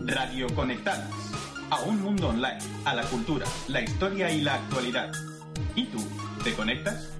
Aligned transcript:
Radio 0.00 0.46
Conectadas. 0.54 1.10
A 1.70 1.80
un 1.82 2.00
mundo 2.02 2.28
online, 2.28 2.58
a 2.84 2.94
la 2.94 3.02
cultura, 3.04 3.46
la 3.68 3.80
historia 3.80 4.30
y 4.30 4.40
la 4.40 4.54
actualidad. 4.54 5.12
¿Y 5.74 5.86
tú? 5.86 5.98
¿Te 6.42 6.52
conectas? 6.54 7.10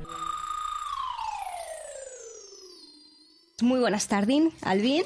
Muy 3.62 3.80
buenas 3.80 4.08
tardes, 4.08 4.52
Alvin. 4.62 5.04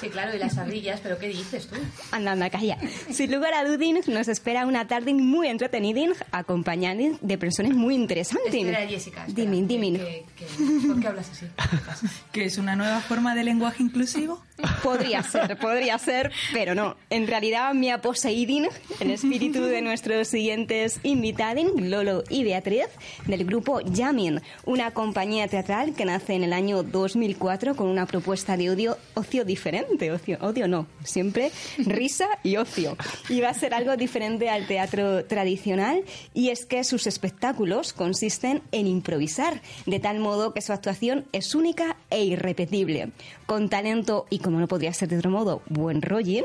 Sí, 0.00 0.08
claro, 0.08 0.34
y 0.34 0.38
las 0.38 0.56
ardillas, 0.58 1.00
pero 1.02 1.18
¿qué 1.18 1.28
dices 1.28 1.66
tú? 1.66 1.76
Anda, 2.12 2.32
anda, 2.32 2.50
calla. 2.50 2.78
Sin 3.10 3.32
lugar 3.32 3.52
a 3.54 3.64
dudas, 3.64 4.06
nos 4.08 4.28
espera 4.28 4.66
una 4.66 4.86
tarde 4.86 5.12
muy 5.14 5.48
entretenida, 5.48 6.12
acompañada 6.30 6.88
de 7.20 7.38
personas 7.38 7.72
muy 7.74 7.94
interesantes. 7.94 8.54
Espera, 8.54 8.86
Jessica. 8.86 9.26
espera, 9.26 9.50
Dime, 9.50 9.66
que- 9.66 9.74
dime. 9.74 9.98
que- 9.98 10.24
que- 10.36 10.86
¿Por 10.88 11.00
qué 11.00 11.06
hablas 11.08 11.30
así? 11.30 11.46
¿Que 12.32 12.44
es 12.44 12.58
una 12.58 12.76
nueva 12.76 13.00
forma 13.00 13.34
de 13.34 13.44
lenguaje 13.44 13.82
inclusivo? 13.82 14.42
Podría 14.82 15.22
ser, 15.22 15.56
podría 15.58 15.98
ser, 15.98 16.32
pero 16.52 16.74
no. 16.74 16.96
En 17.10 17.26
realidad 17.28 17.72
me 17.74 17.92
ha 17.92 18.00
poseído 18.00 18.68
el 19.00 19.10
espíritu 19.12 19.62
de 19.62 19.82
nuestros 19.82 20.26
siguientes 20.28 20.98
invitados, 21.04 21.64
Lolo 21.80 22.24
y 22.28 22.42
Beatriz, 22.44 22.86
del 23.26 23.44
grupo 23.44 23.80
Yamin, 23.80 24.40
una 24.64 24.90
compañía 24.92 25.46
teatral 25.48 25.94
que 25.94 26.04
nace 26.04 26.34
en 26.34 26.42
el 26.44 26.52
año 26.52 26.82
2004 26.82 27.76
con 27.76 27.86
una 27.88 28.06
propuesta 28.06 28.56
de 28.56 28.70
odio, 28.70 28.98
ocio 29.14 29.44
diferente. 29.44 29.77
Ocio, 30.12 30.38
odio 30.40 30.68
no, 30.68 30.86
siempre 31.04 31.50
risa 31.78 32.26
y 32.42 32.56
ocio. 32.56 32.96
Y 33.28 33.40
va 33.40 33.50
a 33.50 33.54
ser 33.54 33.74
algo 33.74 33.96
diferente 33.96 34.48
al 34.50 34.66
teatro 34.66 35.24
tradicional 35.24 36.04
y 36.34 36.50
es 36.50 36.64
que 36.64 36.84
sus 36.84 37.06
espectáculos 37.06 37.92
consisten 37.92 38.62
en 38.72 38.86
improvisar, 38.86 39.60
de 39.86 40.00
tal 40.00 40.20
modo 40.20 40.52
que 40.52 40.62
su 40.62 40.72
actuación 40.72 41.26
es 41.32 41.54
única 41.54 41.96
e 42.10 42.24
irrepetible. 42.24 43.12
Con 43.46 43.68
talento 43.68 44.26
y, 44.30 44.38
como 44.38 44.60
no 44.60 44.68
podría 44.68 44.92
ser 44.92 45.08
de 45.08 45.18
otro 45.18 45.30
modo, 45.30 45.62
buen 45.68 46.02
rolling, 46.02 46.42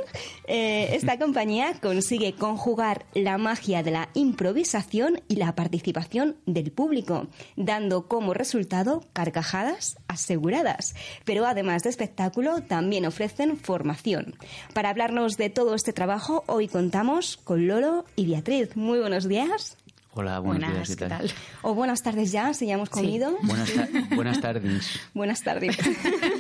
eh, 0.48 0.90
esta 0.94 1.18
compañía 1.24 1.74
consigue 1.82 2.34
conjugar 2.34 3.06
la 3.14 3.38
magia 3.38 3.84
de 3.84 3.92
la 3.92 4.10
improvisación 4.14 5.22
y 5.28 5.36
la 5.36 5.56
participación 5.56 6.38
del 6.46 6.72
público, 6.72 7.28
dando 7.56 8.08
como 8.08 8.34
resultado 8.34 9.04
carcajadas 9.14 9.98
aseguradas. 10.08 10.96
Pero 11.26 11.46
además 11.46 11.84
de 11.84 11.90
espectáculo, 11.90 12.62
también 12.62 13.06
ofrecen 13.06 13.58
formación. 13.58 14.36
Para 14.74 14.90
hablarnos 14.90 15.38
de 15.38 15.50
todo 15.50 15.76
este 15.76 15.94
trabajo, 15.94 16.44
hoy 16.48 16.68
contamos 16.68 17.38
con 17.38 17.68
Lolo 17.68 18.06
y 18.16 18.26
Beatriz. 18.28 18.76
Muy 18.76 19.00
buenos 19.00 19.28
días. 19.28 19.78
Hola, 20.16 20.38
buenos 20.40 20.62
Buenas, 20.70 20.88
días, 20.88 21.00
¿qué 21.00 21.08
tal? 21.08 21.32
O 21.64 21.74
buenas 21.74 22.04
tardes 22.04 22.32
ya, 22.32 22.54
si 22.54 22.68
ya 22.68 22.76
hemos 22.76 22.90
comido. 22.92 23.36
Buenas, 23.42 23.74
ta- 23.74 23.88
buenas 24.16 24.40
tardes. 24.42 25.00
Buenas 25.16 25.42
tardes. 25.42 25.76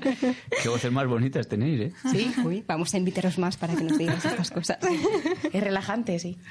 Qué 0.62 0.68
voces 0.68 0.90
más 0.90 1.06
bonitas 1.06 1.48
tenéis, 1.48 1.80
¿eh? 1.80 1.92
Sí, 2.10 2.32
uy, 2.44 2.64
vamos 2.66 2.94
a 2.94 2.98
invitaros 2.98 3.38
más 3.38 3.56
para 3.56 3.74
que 3.74 3.84
nos 3.84 3.98
digáis 3.98 4.24
estas 4.24 4.50
cosas. 4.50 4.78
Es 5.52 5.62
relajante, 5.62 6.18
sí. 6.18 6.36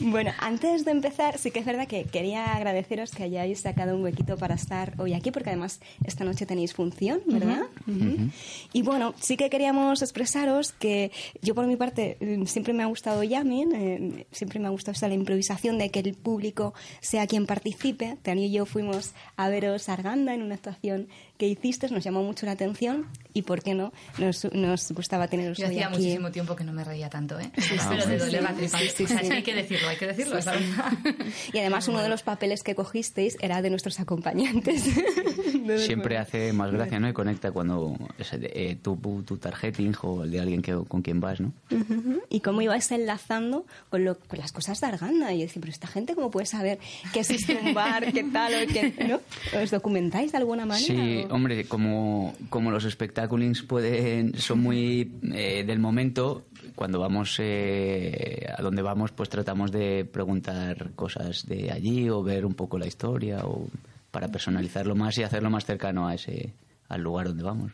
Bueno, 0.00 0.32
antes 0.38 0.84
de 0.84 0.90
empezar, 0.90 1.38
sí 1.38 1.50
que 1.50 1.60
es 1.60 1.66
verdad 1.66 1.86
que 1.86 2.04
quería 2.04 2.54
agradeceros 2.54 3.10
que 3.10 3.24
hayáis 3.24 3.60
sacado 3.60 3.94
un 3.96 4.02
huequito 4.02 4.36
para 4.36 4.54
estar 4.54 4.94
hoy 4.98 5.14
aquí, 5.14 5.30
porque 5.30 5.50
además 5.50 5.80
esta 6.04 6.24
noche 6.24 6.46
tenéis 6.46 6.74
función, 6.74 7.20
¿verdad? 7.26 7.62
Ujú. 7.86 8.30
Y 8.72 8.82
bueno, 8.82 9.14
sí 9.20 9.36
que 9.36 9.50
queríamos 9.50 10.02
expresaros 10.02 10.72
que 10.72 11.12
yo 11.42 11.54
por 11.54 11.66
mi 11.66 11.76
parte 11.76 12.16
eh, 12.20 12.42
siempre 12.46 12.72
me 12.72 12.82
ha 12.82 12.86
gustado 12.86 13.22
Yamin, 13.22 13.74
eh, 13.74 14.26
siempre 14.32 14.58
me 14.58 14.66
ha 14.66 14.70
gustado 14.70 14.92
esa 14.92 15.08
la 15.08 15.14
improvisación 15.14 15.78
de 15.78 15.90
que 15.90 16.00
el 16.00 16.14
público 16.14 16.72
sea 17.00 17.26
quien 17.26 17.46
participe. 17.46 18.16
Tania 18.22 18.46
y 18.46 18.52
yo 18.52 18.64
fuimos 18.64 19.12
a 19.36 19.48
veros 19.48 19.88
a 19.88 19.94
Arganda 19.94 20.34
en 20.34 20.42
una 20.42 20.54
actuación 20.54 21.08
que 21.40 21.46
hiciste, 21.46 21.88
nos 21.88 22.04
llamó 22.04 22.22
mucho 22.22 22.44
la 22.44 22.52
atención 22.52 23.06
y, 23.32 23.42
¿por 23.42 23.62
qué 23.62 23.72
no? 23.72 23.94
Nos, 24.18 24.44
nos 24.52 24.92
gustaba 24.92 25.26
teneros 25.26 25.56
Yo 25.56 25.64
hoy 25.64 25.72
hacía 25.72 25.86
aquí. 25.86 25.96
muchísimo 25.96 26.30
tiempo 26.30 26.54
que 26.54 26.64
no 26.64 26.72
me 26.72 26.84
reía 26.84 27.08
tanto, 27.08 27.40
¿eh? 27.40 27.50
Pero 27.54 28.06
de 28.06 28.20
sí, 28.20 28.36
la 28.36 28.52
tripa. 28.52 28.78
O 28.78 29.06
sea, 29.08 29.20
que 29.22 29.32
hay 29.32 29.42
que 29.42 29.54
decirlo, 29.54 29.88
hay 29.88 29.96
que 29.96 30.06
decirlo, 30.06 30.36
es 30.36 30.44
la 30.44 30.52
verdad. 30.52 30.92
Y 31.54 31.58
además 31.58 31.88
uno 31.88 32.02
de 32.02 32.10
los 32.10 32.22
papeles 32.22 32.62
que 32.62 32.74
cogisteis 32.74 33.38
era 33.40 33.62
de 33.62 33.70
nuestros 33.70 34.00
acompañantes. 34.00 34.82
Siempre 35.86 36.18
hace 36.18 36.52
más 36.52 36.70
gracia, 36.72 37.00
¿no? 37.00 37.08
Y 37.08 37.14
conecta 37.14 37.52
cuando 37.52 37.96
es 38.18 38.28
eh, 38.34 38.76
tu, 38.82 38.96
tu 39.24 39.38
targeting 39.38 39.94
o 40.02 40.24
el 40.24 40.30
de 40.32 40.40
alguien 40.40 40.60
que, 40.60 40.74
con 40.88 41.00
quien 41.00 41.20
vas, 41.20 41.40
¿no? 41.40 41.54
Y 42.28 42.40
cómo 42.40 42.60
ibais 42.60 42.90
enlazando 42.92 43.64
con, 43.88 44.04
lo, 44.04 44.18
con 44.18 44.38
las 44.38 44.52
cosas 44.52 44.78
de 44.80 44.88
Arganda. 44.88 45.32
Y 45.32 45.38
yo 45.38 45.46
decía, 45.46 45.60
pero 45.60 45.72
esta 45.72 45.86
gente, 45.86 46.14
¿cómo 46.14 46.30
puede 46.30 46.44
saber 46.44 46.78
que 47.14 47.20
existe 47.20 47.58
un 47.64 47.72
bar, 47.72 48.12
qué 48.12 48.24
tal 48.24 48.52
o 48.52 48.66
qué 48.70 48.92
no? 49.08 49.20
¿Os 49.58 49.70
documentáis 49.70 50.32
de 50.32 50.38
alguna 50.38 50.66
manera? 50.66 50.86
Sí, 50.86 51.24
o? 51.29 51.29
Hombre, 51.30 51.64
como, 51.64 52.34
como 52.48 52.70
los 52.70 52.84
espectáculings 52.84 53.62
pueden, 53.62 54.36
son 54.38 54.60
muy 54.60 55.12
eh, 55.32 55.64
del 55.66 55.78
momento, 55.78 56.46
cuando 56.74 57.00
vamos 57.00 57.36
eh, 57.38 58.46
a 58.56 58.62
donde 58.62 58.82
vamos, 58.82 59.12
pues 59.12 59.28
tratamos 59.28 59.72
de 59.72 60.04
preguntar 60.04 60.90
cosas 60.94 61.46
de 61.46 61.70
allí 61.70 62.08
o 62.08 62.22
ver 62.22 62.44
un 62.44 62.54
poco 62.54 62.78
la 62.78 62.86
historia 62.86 63.44
o 63.44 63.68
para 64.10 64.28
personalizarlo 64.28 64.94
más 64.94 65.16
y 65.18 65.22
hacerlo 65.22 65.50
más 65.50 65.64
cercano 65.64 66.08
a 66.08 66.14
ese 66.14 66.52
al 66.88 67.02
lugar 67.02 67.28
donde 67.28 67.42
vamos. 67.42 67.72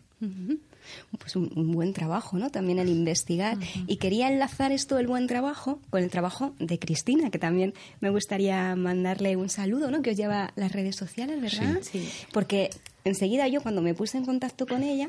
Pues 1.19 1.36
un, 1.36 1.50
un 1.56 1.72
buen 1.72 1.92
trabajo, 1.92 2.38
¿no? 2.38 2.50
También 2.50 2.78
el 2.78 2.88
investigar. 2.88 3.58
Y 3.86 3.97
quería 3.97 4.28
enlazar 4.28 4.72
esto 4.72 4.97
del 4.97 5.06
buen 5.06 5.26
trabajo 5.26 5.80
con 5.91 6.02
el 6.02 6.10
trabajo 6.10 6.54
de 6.58 6.78
Cristina, 6.78 7.30
que 7.30 7.38
también 7.38 7.74
me 8.00 8.10
gustaría 8.10 8.74
mandarle 8.76 9.36
un 9.36 9.48
saludo, 9.48 9.91
¿no? 9.91 10.02
Que 10.02 10.10
os 10.10 10.16
lleva 10.16 10.52
las 10.56 10.72
redes 10.72 10.97
sociales, 10.97 11.41
¿verdad? 11.41 11.78
Sí. 11.82 12.08
Porque 12.32 12.70
enseguida 13.04 13.48
yo, 13.48 13.60
cuando 13.62 13.82
me 13.82 13.94
puse 13.94 14.19
en 14.19 14.24
contacto 14.24 14.66
con 14.66 14.82
ella, 14.82 15.08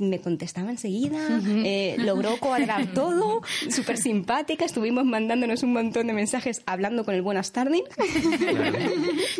me 0.00 0.20
contestaba 0.20 0.70
enseguida, 0.70 1.18
eh, 1.64 1.96
logró 1.98 2.36
cuadrar 2.38 2.86
todo, 2.94 3.42
súper 3.68 3.98
simpática, 3.98 4.64
estuvimos 4.64 5.04
mandándonos 5.04 5.62
un 5.62 5.72
montón 5.72 6.06
de 6.06 6.12
mensajes 6.12 6.62
hablando 6.66 7.04
con 7.04 7.14
el 7.14 7.22
buenas 7.22 7.52
tardes. 7.52 7.82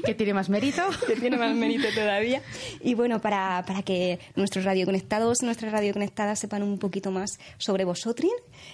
Que 0.05 0.15
tiene 0.15 0.35
más 0.35 0.49
mérito. 0.49 0.83
que 1.07 1.17
tiene 1.17 1.37
más 1.37 1.55
mérito 1.55 1.89
todavía. 1.95 2.43
Y 2.81 2.95
bueno, 2.95 3.21
para, 3.21 3.65
para 3.67 3.83
que 3.83 4.19
nuestros 4.37 4.65
radioconectados, 4.65 5.43
nuestras 5.43 5.73
radioconectadas 5.73 6.39
sepan 6.39 6.63
un 6.63 6.79
poquito 6.79 7.11
más 7.11 7.39
sobre 7.59 7.85
vosotros, 7.85 8.31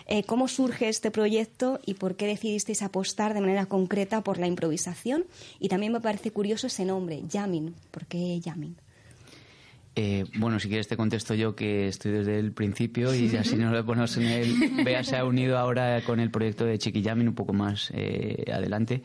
eh, 0.07 0.25
cómo 0.25 0.49
surge 0.49 0.89
este 0.89 1.11
proyecto 1.11 1.81
y 1.85 1.95
por 1.95 2.17
qué 2.17 2.27
decidisteis 2.27 2.83
apostar 2.83 3.35
de 3.35 3.41
manera 3.41 3.67
concreta 3.67 4.23
por 4.23 4.39
la 4.39 4.47
improvisación. 4.47 5.27
Y 5.61 5.69
también 5.69 5.93
me 5.93 6.01
parece 6.01 6.31
curioso 6.31 6.67
ese 6.67 6.85
nombre, 6.85 7.23
Yamin. 7.29 7.75
¿Por 7.91 8.07
qué 8.07 8.41
Yamin? 8.41 8.77
Eh, 10.01 10.27
bueno, 10.37 10.61
si 10.61 10.69
quieres 10.69 10.87
te 10.87 10.97
contesto 10.97 11.35
yo 11.35 11.57
que 11.57 11.89
estoy 11.89 12.13
desde 12.13 12.39
el 12.39 12.53
principio 12.53 13.13
y 13.13 13.35
así 13.35 13.57
nos 13.57 13.73
lo 13.73 13.85
ponemos 13.85 14.17
en 14.17 14.27
el... 14.27 14.85
Bea 14.85 15.03
se 15.03 15.17
ha 15.17 15.25
unido 15.25 15.59
ahora 15.59 16.03
con 16.03 16.21
el 16.21 16.31
proyecto 16.31 16.65
de 16.65 16.79
Chiquillamin 16.79 17.27
un 17.27 17.35
poco 17.35 17.53
más 17.53 17.91
eh, 17.93 18.45
adelante. 18.53 19.03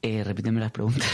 Eh, 0.00 0.24
repíteme 0.24 0.58
las 0.58 0.70
preguntas, 0.70 1.06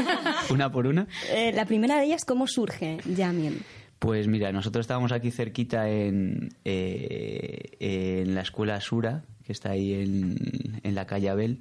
una 0.50 0.70
por 0.70 0.86
una. 0.86 1.08
La 1.54 1.64
primera 1.64 1.96
de 1.96 2.04
ellas, 2.04 2.26
¿cómo 2.26 2.46
surge 2.46 2.98
Yamin? 3.06 3.62
Pues 3.98 4.28
mira, 4.28 4.52
nosotros 4.52 4.84
estábamos 4.84 5.12
aquí 5.12 5.30
cerquita 5.30 5.88
en, 5.88 6.50
en 6.62 8.34
la 8.34 8.42
escuela 8.42 8.78
Sura, 8.82 9.22
que 9.46 9.52
está 9.52 9.70
ahí 9.70 9.94
en, 9.94 10.78
en 10.82 10.94
la 10.94 11.06
calle 11.06 11.30
Abel. 11.30 11.60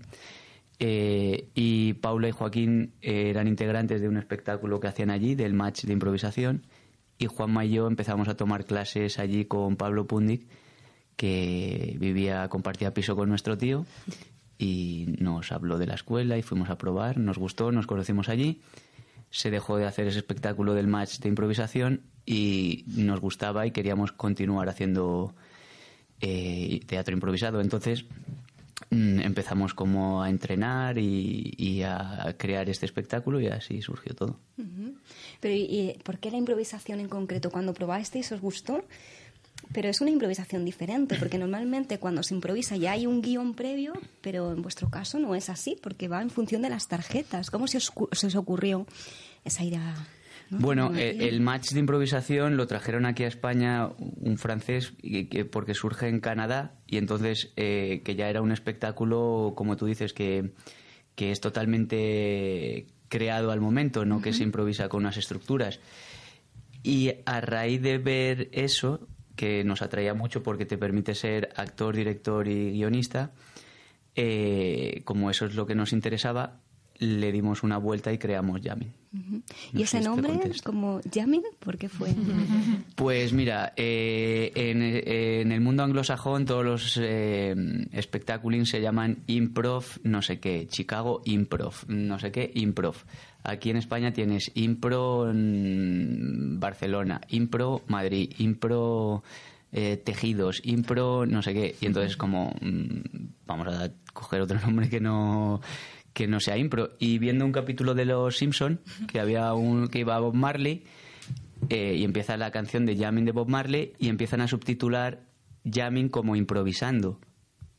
Eh, 0.79 1.49
y 1.53 1.93
Paula 1.93 2.29
y 2.29 2.31
Joaquín 2.31 2.93
eh, 3.01 3.29
eran 3.29 3.47
integrantes 3.47 4.01
de 4.01 4.07
un 4.07 4.17
espectáculo 4.17 4.79
que 4.79 4.87
hacían 4.87 5.09
allí, 5.09 5.35
del 5.35 5.53
match 5.53 5.83
de 5.83 5.93
improvisación. 5.93 6.65
Y 7.17 7.25
Juanma 7.25 7.65
y 7.65 7.71
yo 7.71 7.87
empezamos 7.87 8.29
a 8.29 8.37
tomar 8.37 8.65
clases 8.65 9.19
allí 9.19 9.45
con 9.45 9.75
Pablo 9.75 10.07
Pundic, 10.07 10.47
que 11.17 11.97
vivía, 11.99 12.47
compartía 12.47 12.93
piso 12.93 13.15
con 13.15 13.27
nuestro 13.27 13.57
tío. 13.57 13.85
Y 14.57 15.15
nos 15.19 15.51
habló 15.51 15.77
de 15.77 15.87
la 15.87 15.95
escuela 15.95 16.37
y 16.37 16.41
fuimos 16.41 16.69
a 16.69 16.77
probar. 16.77 17.17
Nos 17.17 17.37
gustó, 17.37 17.71
nos 17.71 17.87
conocimos 17.87 18.29
allí 18.29 18.61
se 19.31 19.51
dejó 19.51 19.77
de 19.77 19.85
hacer 19.85 20.07
ese 20.07 20.19
espectáculo 20.19 20.73
del 20.73 20.87
match 20.87 21.19
de 21.19 21.29
improvisación 21.29 22.01
y 22.25 22.83
nos 22.87 23.19
gustaba 23.19 23.65
y 23.65 23.71
queríamos 23.71 24.11
continuar 24.11 24.69
haciendo 24.69 25.33
eh, 26.21 26.81
teatro 26.87 27.13
improvisado. 27.13 27.61
Entonces 27.61 28.05
empezamos 28.91 29.73
como 29.73 30.23
a 30.23 30.29
entrenar 30.29 30.97
y, 30.97 31.53
y 31.57 31.83
a 31.83 32.35
crear 32.37 32.69
este 32.69 32.85
espectáculo 32.85 33.39
y 33.39 33.47
así 33.47 33.81
surgió 33.81 34.15
todo. 34.15 34.39
Pero 35.39 35.55
¿y, 35.55 35.99
por 36.03 36.19
qué 36.19 36.31
la 36.31 36.37
improvisación 36.37 36.99
en 36.99 37.07
concreto? 37.07 37.51
Cuando 37.51 37.73
probasteis 37.73 38.31
os 38.31 38.41
gustó, 38.41 38.83
pero 39.73 39.89
es 39.89 40.01
una 40.01 40.11
improvisación 40.11 40.65
diferente, 40.65 41.15
porque 41.17 41.37
normalmente 41.39 41.99
cuando 41.99 42.23
se 42.23 42.33
improvisa 42.33 42.77
ya 42.77 42.93
hay 42.93 43.05
un 43.05 43.21
guion 43.21 43.53
previo, 43.53 43.93
pero 44.21 44.51
en 44.51 44.61
vuestro 44.61 44.89
caso 44.89 45.19
no 45.19 45.35
es 45.35 45.49
así, 45.49 45.77
porque 45.81 46.07
va 46.07 46.21
en 46.21 46.29
función 46.29 46.61
de 46.61 46.69
las 46.69 46.87
tarjetas. 46.87 47.51
¿Cómo 47.51 47.67
se 47.67 47.77
os, 47.77 47.91
se 48.11 48.27
os 48.27 48.35
ocurrió 48.35 48.85
esa 49.43 49.63
idea? 49.63 49.95
¿No? 50.49 50.59
Bueno, 50.59 50.91
eh, 50.95 51.27
el 51.27 51.41
match 51.41 51.71
de 51.71 51.79
improvisación 51.79 52.57
lo 52.57 52.67
trajeron 52.67 53.05
aquí 53.05 53.23
a 53.23 53.27
España 53.27 53.89
un 53.97 54.37
francés 54.37 54.93
porque 55.51 55.73
surge 55.73 56.07
en 56.07 56.19
Canadá 56.19 56.79
y 56.87 56.97
entonces 56.97 57.51
eh, 57.55 58.01
que 58.03 58.15
ya 58.15 58.29
era 58.29 58.41
un 58.41 58.51
espectáculo, 58.51 59.53
como 59.55 59.77
tú 59.77 59.85
dices, 59.85 60.13
que, 60.13 60.51
que 61.15 61.31
es 61.31 61.39
totalmente 61.41 62.87
creado 63.09 63.51
al 63.51 63.59
momento, 63.59 64.05
no 64.05 64.21
que 64.21 64.33
se 64.33 64.43
improvisa 64.43 64.87
con 64.87 65.01
unas 65.01 65.17
estructuras. 65.17 65.79
Y 66.81 67.11
a 67.25 67.41
raíz 67.41 67.81
de 67.81 67.97
ver 67.97 68.49
eso, 68.53 69.07
que 69.35 69.63
nos 69.63 69.81
atraía 69.81 70.13
mucho 70.13 70.43
porque 70.43 70.65
te 70.65 70.77
permite 70.77 71.15
ser 71.15 71.49
actor, 71.55 71.95
director 71.95 72.47
y 72.47 72.71
guionista, 72.71 73.31
eh, 74.15 75.01
como 75.05 75.29
eso 75.29 75.45
es 75.45 75.55
lo 75.55 75.65
que 75.65 75.75
nos 75.75 75.93
interesaba, 75.93 76.61
le 76.99 77.31
dimos 77.31 77.63
una 77.63 77.77
vuelta 77.77 78.11
y 78.11 78.17
creamos 78.17 78.61
Yamin. 78.61 78.93
No 79.11 79.41
¿Y 79.73 79.81
ese 79.81 80.01
nombre, 80.01 80.39
como 80.63 81.01
Jamming, 81.11 81.41
por 81.59 81.77
qué 81.77 81.89
fue? 81.89 82.13
Pues 82.95 83.33
mira, 83.33 83.73
eh, 83.75 84.51
en, 84.53 84.81
en 84.83 85.51
el 85.51 85.61
mundo 85.61 85.83
anglosajón 85.83 86.45
todos 86.45 86.63
los 86.63 86.99
eh, 87.01 87.55
espectáculos 87.91 88.69
se 88.69 88.81
llaman 88.81 89.23
improv, 89.27 89.85
no 90.03 90.21
sé 90.21 90.39
qué, 90.39 90.67
Chicago 90.67 91.21
improv, 91.25 91.73
no 91.87 92.19
sé 92.19 92.31
qué, 92.31 92.51
improv. 92.53 92.95
Aquí 93.43 93.69
en 93.69 93.77
España 93.77 94.11
tienes 94.11 94.51
impro 94.53 95.31
Barcelona, 95.33 97.21
impro 97.29 97.81
Madrid, 97.87 98.33
impro 98.37 99.23
eh, 99.71 99.97
tejidos, 99.97 100.61
impro 100.65 101.25
no 101.25 101.41
sé 101.41 101.53
qué. 101.53 101.75
Y 101.79 101.85
entonces 101.85 102.17
como 102.17 102.53
mm, 102.61 102.99
vamos 103.45 103.67
a 103.67 103.91
coger 104.13 104.41
otro 104.41 104.59
nombre 104.65 104.89
que 104.89 104.99
no 104.99 105.61
que 106.13 106.27
no 106.27 106.39
sea 106.39 106.57
impro. 106.57 106.91
Y 106.99 107.17
viendo 107.19 107.45
un 107.45 107.51
capítulo 107.51 107.93
de 107.93 108.05
Los 108.05 108.37
Simpson 108.37 108.79
que 109.07 109.19
había 109.19 109.53
un 109.53 109.87
que 109.87 109.99
iba 109.99 110.15
a 110.15 110.19
Bob 110.19 110.33
Marley 110.35 110.83
eh, 111.69 111.95
y 111.97 112.03
empieza 112.03 112.37
la 112.37 112.51
canción 112.51 112.85
de 112.85 112.97
Jamming 112.97 113.25
de 113.25 113.31
Bob 113.31 113.49
Marley 113.49 113.93
y 113.99 114.09
empiezan 114.09 114.41
a 114.41 114.47
subtitular 114.47 115.21
Jamming 115.69 116.09
como 116.09 116.35
improvisando. 116.35 117.19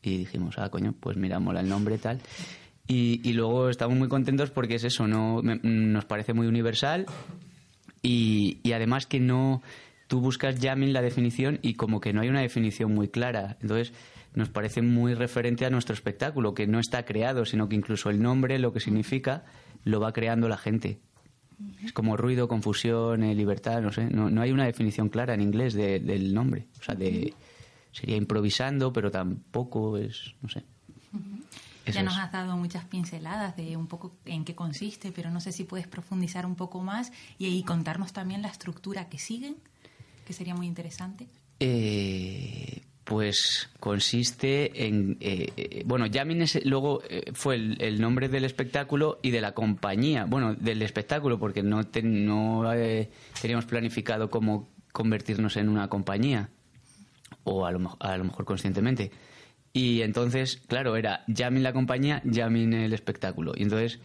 Y 0.02 0.16
dijimos, 0.18 0.54
ah, 0.58 0.70
coño, 0.70 0.94
pues 0.98 1.16
mira, 1.16 1.36
el 1.38 1.68
nombre 1.68 1.98
tal. 1.98 2.20
Y, 2.86 3.20
y 3.28 3.32
luego 3.34 3.68
estamos 3.68 3.96
muy 3.98 4.08
contentos 4.08 4.50
porque 4.50 4.74
es 4.76 4.84
eso, 4.84 5.06
no 5.06 5.42
me- 5.42 5.60
nos 5.62 6.04
parece 6.06 6.32
muy 6.34 6.46
universal 6.46 7.06
y, 8.02 8.58
y 8.62 8.72
además 8.72 9.06
que 9.06 9.20
no 9.20 9.62
tú 10.08 10.20
buscas 10.20 10.58
jamming 10.60 10.92
la 10.92 11.02
definición 11.02 11.58
y 11.62 11.74
como 11.74 12.00
que 12.00 12.12
no 12.12 12.20
hay 12.22 12.28
una 12.28 12.40
definición 12.40 12.92
muy 12.94 13.08
clara 13.08 13.58
entonces 13.60 13.92
nos 14.34 14.48
parece 14.48 14.80
muy 14.82 15.14
referente 15.14 15.66
a 15.66 15.70
nuestro 15.70 15.94
espectáculo 15.94 16.54
que 16.54 16.66
no 16.66 16.78
está 16.78 17.04
creado 17.04 17.44
sino 17.44 17.68
que 17.68 17.76
incluso 17.76 18.10
el 18.10 18.22
nombre 18.22 18.58
lo 18.58 18.72
que 18.72 18.80
significa 18.80 19.44
lo 19.84 19.98
va 20.00 20.12
creando 20.12 20.48
la 20.48 20.56
gente. 20.56 21.00
Es 21.84 21.92
como 21.92 22.16
ruido 22.16 22.48
confusión 22.48 23.22
eh, 23.22 23.34
libertad 23.34 23.80
no 23.82 23.92
sé 23.92 24.04
no, 24.10 24.30
no 24.30 24.40
hay 24.42 24.50
una 24.52 24.64
definición 24.66 25.08
clara 25.08 25.34
en 25.34 25.40
inglés 25.42 25.74
de- 25.74 26.00
del 26.00 26.32
nombre. 26.32 26.68
O 26.80 26.82
sea 26.84 26.94
de 26.94 27.34
sería 27.92 28.16
improvisando 28.16 28.92
pero 28.92 29.10
tampoco 29.10 29.96
es 29.98 30.34
no 30.42 30.48
sé. 30.48 30.64
Ya 31.86 32.04
nos 32.04 32.16
has 32.18 32.30
dado 32.30 32.56
muchas 32.56 32.84
pinceladas 32.84 33.56
de 33.56 33.76
un 33.76 33.88
poco 33.88 34.14
en 34.24 34.44
qué 34.44 34.54
consiste, 34.54 35.10
pero 35.10 35.30
no 35.32 35.40
sé 35.40 35.50
si 35.50 35.64
puedes 35.64 35.88
profundizar 35.88 36.46
un 36.46 36.54
poco 36.54 36.80
más 36.82 37.10
y, 37.36 37.48
y 37.48 37.64
contarnos 37.64 38.12
también 38.12 38.42
la 38.42 38.48
estructura 38.48 39.08
que 39.08 39.18
siguen, 39.18 39.56
que 40.24 40.32
sería 40.32 40.54
muy 40.54 40.68
interesante. 40.68 41.26
Eh, 41.58 42.82
pues 43.10 43.68
consiste 43.80 44.86
en 44.86 45.16
eh, 45.18 45.48
eh, 45.56 45.82
bueno 45.84 46.06
Yamin 46.06 46.42
es- 46.42 46.64
luego 46.64 47.02
eh, 47.10 47.32
fue 47.32 47.56
el, 47.56 48.00
nombre 48.00 48.28
del 48.28 48.44
espectáculo 48.44 49.18
y 49.20 49.32
de 49.32 49.40
la 49.40 49.50
compañía 49.50 50.26
bueno 50.26 50.54
del 50.54 50.80
espectáculo 50.82 51.36
porque 51.36 51.64
no 51.64 51.80
no 52.04 52.72
eh, 52.72 53.10
teníamos 53.42 53.64
planificado 53.64 54.30
cómo 54.30 54.68
convertirnos 54.92 55.56
en 55.56 55.68
una 55.68 55.88
compañía 55.88 56.50
o 57.42 57.66
a 57.66 57.72
lo, 57.72 57.96
a 57.98 58.16
lo 58.16 58.24
mejor 58.24 58.44
conscientemente. 58.44 59.10
Y 59.72 60.02
entonces 60.02 60.62
claro 60.68 60.94
era 60.94 61.24
Yamin 61.26 61.64
la 61.64 61.72
compañía 61.72 62.22
Yamin 62.24 62.72
el 62.74 62.92
espectáculo. 62.92 63.54
Y 63.56 63.64
entonces 63.64 63.98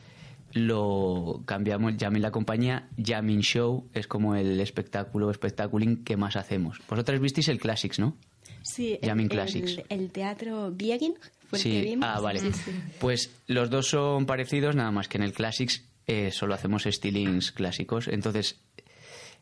lo 0.53 1.43
cambiamos 1.45 1.95
Yamin 1.97 2.23
la 2.23 2.31
compañía 2.31 2.87
Yamin 2.97 3.41
Show 3.41 3.87
es 3.93 4.07
como 4.07 4.35
el 4.35 4.59
espectáculo 4.59 5.29
espectaculing 5.29 6.03
que 6.03 6.17
más 6.17 6.35
hacemos. 6.37 6.81
Vosotras 6.89 7.19
visteis 7.19 7.49
el 7.49 7.59
Classics 7.59 7.99
¿no? 7.99 8.17
Sí, 8.61 8.97
Jamming 9.03 9.25
el, 9.25 9.29
Classics. 9.29 9.77
el, 9.89 10.01
el 10.01 10.11
teatro 10.11 10.71
Biegin 10.71 11.13
fue 11.47 11.59
el 11.59 11.63
que 11.63 11.69
Sí, 11.81 11.81
vimos. 11.81 12.05
ah, 12.09 12.19
vale. 12.19 12.39
Sí, 12.39 12.51
sí. 12.53 12.71
Pues 12.99 13.31
los 13.47 13.69
dos 13.69 13.87
son 13.89 14.25
parecidos, 14.25 14.75
nada 14.75 14.91
más 14.91 15.07
que 15.07 15.17
en 15.17 15.23
el 15.23 15.33
Classics 15.33 15.83
eh, 16.07 16.31
solo 16.31 16.53
hacemos 16.55 16.83
stylings 16.83 17.51
clásicos. 17.51 18.07
Entonces, 18.07 18.59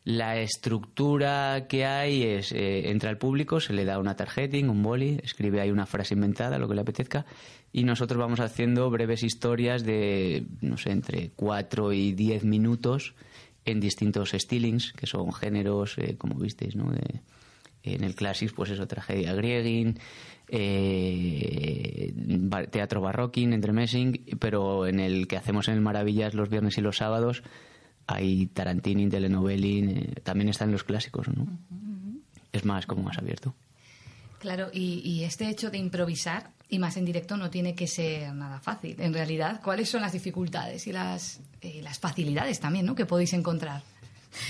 la 0.05 0.38
estructura 0.39 1.65
que 1.69 1.85
hay 1.85 2.23
es, 2.23 2.51
eh, 2.51 2.89
entra 2.89 3.09
al 3.09 3.17
público, 3.17 3.59
se 3.61 3.71
le 3.73 3.85
da 3.85 4.00
una 4.00 4.15
tarjeting, 4.15 4.69
un 4.69 4.83
boli, 4.83 5.19
escribe 5.23 5.61
ahí 5.61 5.71
una 5.71 5.85
frase 5.85 6.13
inventada, 6.13 6.57
lo 6.57 6.67
que 6.67 6.75
le 6.75 6.81
apetezca, 6.81 7.25
y 7.71 7.83
nosotros 7.85 8.19
vamos 8.19 8.39
haciendo 8.41 8.89
breves 8.89 9.23
historias 9.23 9.83
de, 9.85 10.45
no 10.61 10.77
sé, 10.77 10.91
entre 10.91 11.31
4 11.35 11.94
y 11.94 12.11
10 12.11 12.44
minutos 12.44 13.15
en 13.65 13.79
distintos 13.79 14.31
stylings, 14.31 14.91
que 14.91 15.07
son 15.07 15.31
géneros, 15.31 15.97
eh, 15.97 16.15
como 16.17 16.35
visteis, 16.35 16.75
¿no? 16.75 16.91
De- 16.91 17.21
en 17.83 18.03
el 18.03 18.15
Classics, 18.15 18.53
pues 18.53 18.71
eso, 18.71 18.88
tragedia 18.88 19.33
griegin, 19.33 20.00
eh, 20.47 22.13
teatro 22.71 23.01
barroquín, 23.01 23.53
entremessing, 23.53 24.25
pero 24.39 24.88
en 24.88 25.00
el 25.00 25.27
que 25.27 25.38
hacemos 25.38 25.68
en 25.68 25.75
el 25.75 25.81
Maravillas 25.81 26.33
los 26.33 26.50
viernes 26.50 26.77
y 26.77 26.81
los 26.81 26.97
sábados 26.97 27.44
hay 28.07 28.47
Tarantini, 28.47 29.09
telenovelin, 29.09 29.89
eh, 29.89 30.13
también 30.24 30.50
están 30.50 30.71
los 30.71 30.83
clásicos, 30.83 31.27
¿no? 31.30 31.47
Es 32.51 32.65
más, 32.65 32.85
como 32.85 33.03
más 33.03 33.18
abierto. 33.18 33.56
Claro, 34.39 34.69
y, 34.74 35.01
y 35.09 35.24
este 35.24 35.50
hecho 35.50 35.71
de 35.71 35.77
improvisar, 35.77 36.51
y 36.69 36.79
más 36.79 36.97
en 36.97 37.06
directo, 37.06 37.38
no 37.38 37.50
tiene 37.50 37.75
que 37.75 37.88
ser 37.88 38.33
nada 38.33 38.59
fácil. 38.59 39.00
En 39.00 39.13
realidad, 39.13 39.62
¿cuáles 39.63 39.89
son 39.89 40.01
las 40.01 40.12
dificultades 40.12 40.86
y 40.88 40.91
las, 40.91 41.39
eh, 41.62 41.81
las 41.81 42.00
facilidades 42.00 42.59
también 42.59 42.86
¿no? 42.86 42.94
que 42.94 43.06
podéis 43.06 43.33
encontrar 43.33 43.83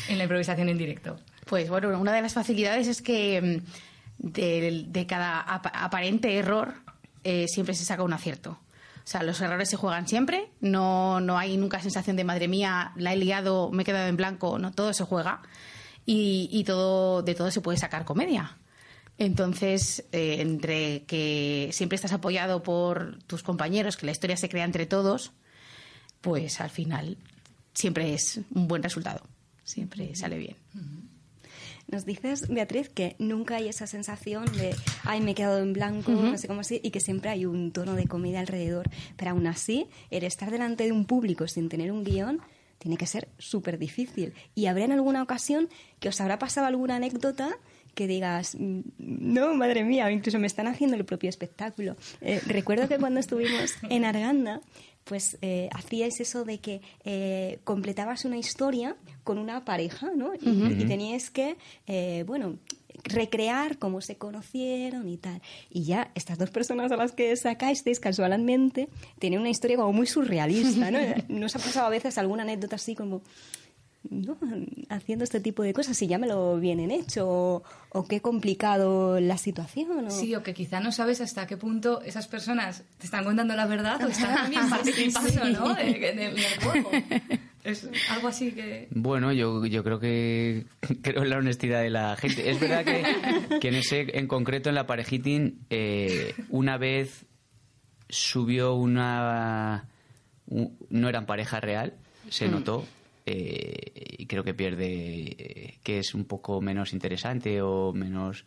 en 0.09 0.18
la 0.18 0.24
improvisación 0.24 0.69
en 0.69 0.77
directo? 0.77 1.19
Pues 1.45 1.69
bueno, 1.69 1.97
una 2.00 2.13
de 2.13 2.21
las 2.21 2.33
facilidades 2.33 2.88
es 2.88 3.01
que 3.01 3.62
mm, 4.19 4.27
de, 4.29 5.05
cada 5.07 5.39
ap- 5.41 5.71
aparente 5.73 6.38
error 6.38 6.73
eh, 7.23 7.47
siempre 7.47 7.75
se 7.75 7.85
saca 7.85 8.03
un 8.03 8.13
acierto. 8.13 8.51
O 8.51 9.05
sea, 9.07 9.21
los 9.23 9.41
errores 9.41 9.69
se 9.69 9.75
juegan 9.75 10.07
siempre, 10.07 10.47
no, 10.62 11.19
no 11.19 11.38
hay 11.38 11.57
nunca 11.57 11.81
sensación 11.81 12.15
de 12.15 12.23
madre 12.23 12.47
mía, 12.47 12.93
la 12.95 13.12
he 13.12 13.17
liado, 13.17 13.69
me 13.71 13.83
he 13.83 13.85
quedado 13.85 14.07
en 14.07 14.15
blanco, 14.15 14.57
no, 14.59 14.71
todo 14.71 14.93
se 14.93 15.03
juega 15.03 15.41
y, 16.05 16.47
y 16.51 16.63
todo, 16.63 17.21
de 17.21 17.35
todo 17.35 17.51
se 17.51 17.59
puede 17.59 17.77
sacar 17.77 18.05
comedia. 18.05 18.57
Entonces, 19.17 20.05
eh, 20.13 20.38
entre 20.39 21.03
que 21.03 21.69
siempre 21.73 21.97
estás 21.97 22.13
apoyado 22.13 22.63
por 22.63 23.21
tus 23.25 23.43
compañeros, 23.43 23.97
que 23.97 24.05
la 24.05 24.13
historia 24.13 24.38
se 24.38 24.47
crea 24.50 24.63
entre 24.63 24.85
todos, 24.85 25.33
pues 26.21 26.62
al 26.62 26.69
final 26.69 27.17
siempre 27.73 28.13
es 28.13 28.39
un 28.55 28.69
buen 28.69 28.81
resultado, 28.83 29.21
siempre 29.65 30.15
sale 30.15 30.38
bien. 30.38 30.55
Nos 31.88 32.06
dices, 32.06 32.48
Beatriz, 32.48 32.90
que 32.90 33.16
nunca 33.20 33.58
hay 33.58 33.68
esa 33.68 33.88
sensación 33.88 34.46
de, 34.46 34.75
ay, 35.04 35.22
me 35.22 35.32
he 35.32 35.36
quedado 35.36 35.60
en 35.60 35.74
blanco, 35.74 36.12
no 36.12 36.38
sé 36.38 36.48
cómo 36.48 36.62
así, 36.62 36.80
y 36.84 36.90
que 36.92 37.00
siempre 37.00 37.30
hay 37.30 37.46
un 37.46 37.72
tono 37.72 37.94
de 37.94 38.08
comedia 38.08 38.40
alrededor. 38.40 38.90
Pero 39.16 39.32
aún 39.32 39.46
así, 39.48 39.88
el 40.10 40.24
estar 40.24 40.50
delante 40.50 40.86
de 40.86 40.92
un 40.92 41.06
público 41.06 41.48
sin 41.48 41.70
tener 41.70 41.92
un 41.92 42.04
guion 42.04 42.40
tiene 42.80 42.98
que 42.98 43.06
ser 43.06 43.30
súper 43.38 43.78
difícil. 43.78 44.34
Y 44.56 44.66
habrá 44.66 44.86
en 44.86 44.92
alguna 44.92 45.22
ocasión 45.22 45.70
que 46.00 46.10
os 46.10 46.20
habrá 46.20 46.40
pasado 46.40 46.68
alguna 46.68 46.96
anécdota 46.98 47.56
que 47.96 48.08
digas, 48.08 48.56
"Mm, 48.60 48.82
no, 48.98 49.54
madre 49.54 49.84
mía, 49.84 50.12
incluso 50.12 50.40
me 50.40 50.48
están 50.48 50.68
haciendo 50.68 50.98
el 50.98 51.06
propio 51.06 51.30
espectáculo. 51.30 51.96
Eh, 52.22 52.42
recuerdo 52.48 52.88
que 52.88 52.98
cuando 52.98 53.20
estuvimos 53.20 53.75
en 53.88 54.04
Arganda, 54.04 54.62
pues 55.03 55.38
eh, 55.41 55.69
hacíais 55.74 56.19
eso 56.19 56.45
de 56.45 56.60
que 56.60 56.81
eh, 57.03 57.60
completabas 57.63 58.25
una 58.25 58.38
historia 58.38 58.95
con 59.24 59.38
una 59.38 59.65
pareja, 59.65 60.12
¿no? 60.15 60.33
Y, 60.36 60.81
y 60.81 60.86
teníais 60.86 61.29
que, 61.29 61.57
eh, 61.88 62.24
bueno, 62.25 62.57
recrear 63.03 63.77
cómo 63.77 64.01
se 64.01 64.15
conocieron 64.17 65.07
y 65.10 65.17
tal. 65.17 65.41
Y 65.69 65.83
ya 65.83 66.12
estas 66.15 66.38
dos 66.38 66.50
personas 66.51 66.91
a 66.91 66.98
las 66.98 67.12
que 67.12 67.36
sacasteis 67.36 68.00
casualmente 68.00 68.89
tienen 69.19 69.39
una 69.39 69.50
historia 69.50 69.77
como 69.77 69.93
muy 69.93 70.07
surrealista, 70.07 70.91
¿no? 70.91 71.00
¿No 71.27 71.45
os 71.45 71.55
ha 71.55 71.60
pasado 71.60 71.88
a 71.88 71.89
veces 71.89 72.17
alguna 72.17 72.43
anécdota 72.43 72.75
así 72.75 72.95
como 72.95 73.22
¿no? 74.10 74.38
haciendo 74.89 75.24
este 75.24 75.39
tipo 75.39 75.63
de 75.63 75.74
cosas 75.74 75.95
si 75.98 76.07
ya 76.07 76.17
me 76.17 76.27
lo 76.27 76.60
vienen 76.60 76.91
hecho 76.91 77.27
o, 77.27 77.63
o 77.89 78.05
qué 78.07 78.22
complicado 78.22 79.19
la 79.19 79.38
situación. 79.38 80.07
O... 80.07 80.12
Sí, 80.12 80.36
o 80.36 80.43
que 80.43 80.53
quizá 80.53 80.79
no 80.79 80.91
sabes 80.91 81.22
hasta 81.22 81.48
qué 81.48 81.57
punto 81.57 82.01
esas 82.01 82.27
personas 82.27 82.83
te 82.98 83.05
están 83.05 83.24
contando 83.24 83.55
la 83.55 83.65
verdad 83.65 84.03
o 84.03 84.07
están 84.07 84.36
también 84.43 84.69
participando 84.69 85.45
¿no? 85.67 85.74
de, 85.75 85.83
de, 86.00 86.13
del 86.13 86.36
juego. 86.63 86.91
Es 87.63 87.88
algo 88.10 88.27
así 88.27 88.51
que... 88.51 88.89
Bueno, 88.91 89.31
yo, 89.31 89.65
yo 89.65 89.83
creo 89.86 90.00
que 90.00 90.65
creo 91.01 91.24
en 91.24 91.29
la 91.29 91.38
honestidad 91.38 91.81
de 91.81 91.89
la 91.89 92.15
gente. 92.17 92.50
Es 92.51 92.60
verdad 92.60 92.83
que, 92.83 93.60
que 93.60 93.67
en 93.69 93.75
ese 93.75 94.17
en 94.19 94.27
concreto 94.27 94.67
en 94.69 94.75
la 94.75 94.86
parejitín 94.86 95.60
eh, 95.69 96.36
una 96.50 96.77
vez 96.77 97.25
subió 98.10 98.74
una 98.75 99.88
un- 100.48 100.77
no 100.89 101.07
eran 101.10 101.25
pareja 101.25 101.60
real, 101.62 101.93
se 102.29 102.48
notó 102.50 102.86
eh, 103.25 104.15
y 104.18 104.25
creo 104.25 104.44
que 104.44 104.53
pierde 104.53 104.86
eh, 104.88 105.80
que 105.84 106.00
es 106.00 106.13
un 106.13 106.25
poco 106.25 106.62
menos 106.62 106.94
interesante 106.94 107.62
o 107.62 107.94
menos 107.94 108.46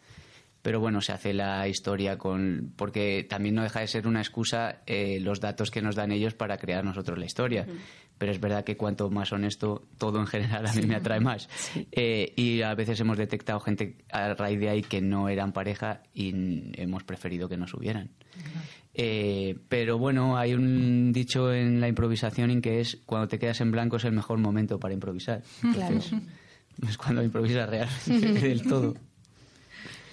pero 0.67 0.81
bueno 0.81 1.01
se 1.01 1.13
hace 1.13 1.33
la 1.33 1.69
historia 1.69 2.19
con 2.19 2.73
porque 2.75 3.25
también 3.31 3.55
no 3.55 3.63
deja 3.63 3.79
de 3.79 3.87
ser 3.87 4.09
una 4.09 4.19
excusa 4.19 4.83
eh, 4.85 5.21
los 5.21 5.39
datos 5.39 5.71
que 5.71 5.81
nos 5.81 5.95
dan 5.95 6.11
ellos 6.11 6.35
para 6.35 6.59
crear 6.59 6.85
nosotros 6.85 7.21
la 7.21 7.25
historia. 7.25 7.65
Pero 8.19 8.33
es 8.33 8.41
verdad 8.41 8.65
que 8.65 8.77
cuanto 8.77 9.09
más 9.09 9.31
honesto 9.31 9.87
todo 9.97 10.19
en 10.19 10.27
general 10.27 10.67
a 10.67 10.73
mí 10.73 10.83
me 10.85 10.97
atrae 10.97 11.21
más. 11.21 11.49
Eh, 11.93 12.33
y 12.35 12.63
a 12.63 12.75
veces 12.75 12.99
hemos 13.01 13.17
detectado 13.17 13.61
gente 13.61 13.97
a 14.11 14.35
raíz 14.35 14.59
de 14.59 14.69
ahí 14.69 14.83
que 14.83 15.01
no 15.01 15.29
eran 15.29 15.53
pareja 15.53 16.03
y 16.13 16.33
hemos 16.75 17.05
preferido 17.05 17.49
que 17.49 17.57
no 17.57 17.69
subieran 17.69 18.11
eh, 18.93 19.57
pero 19.69 19.99
bueno, 19.99 20.37
hay 20.37 20.55
un 20.55 21.13
dicho 21.13 21.53
en 21.53 21.81
la 21.81 21.87
improvisación 21.87 22.51
en 22.51 22.61
que 22.61 22.81
es 22.81 22.99
cuando 23.07 23.29
te 23.29 23.39
quedas 23.39 23.61
en 23.61 23.71
blanco 23.71 23.99
es 23.99 24.05
el 24.05 24.13
mejor 24.13 24.39
momento 24.39 24.81
para 24.81 24.95
improvisar. 24.95 25.43
Claro. 25.75 26.01
Es 26.89 26.99
cuando 26.99 27.23
improvisas 27.23 27.71
real 27.71 27.89
del 28.07 28.63
todo. 28.63 28.97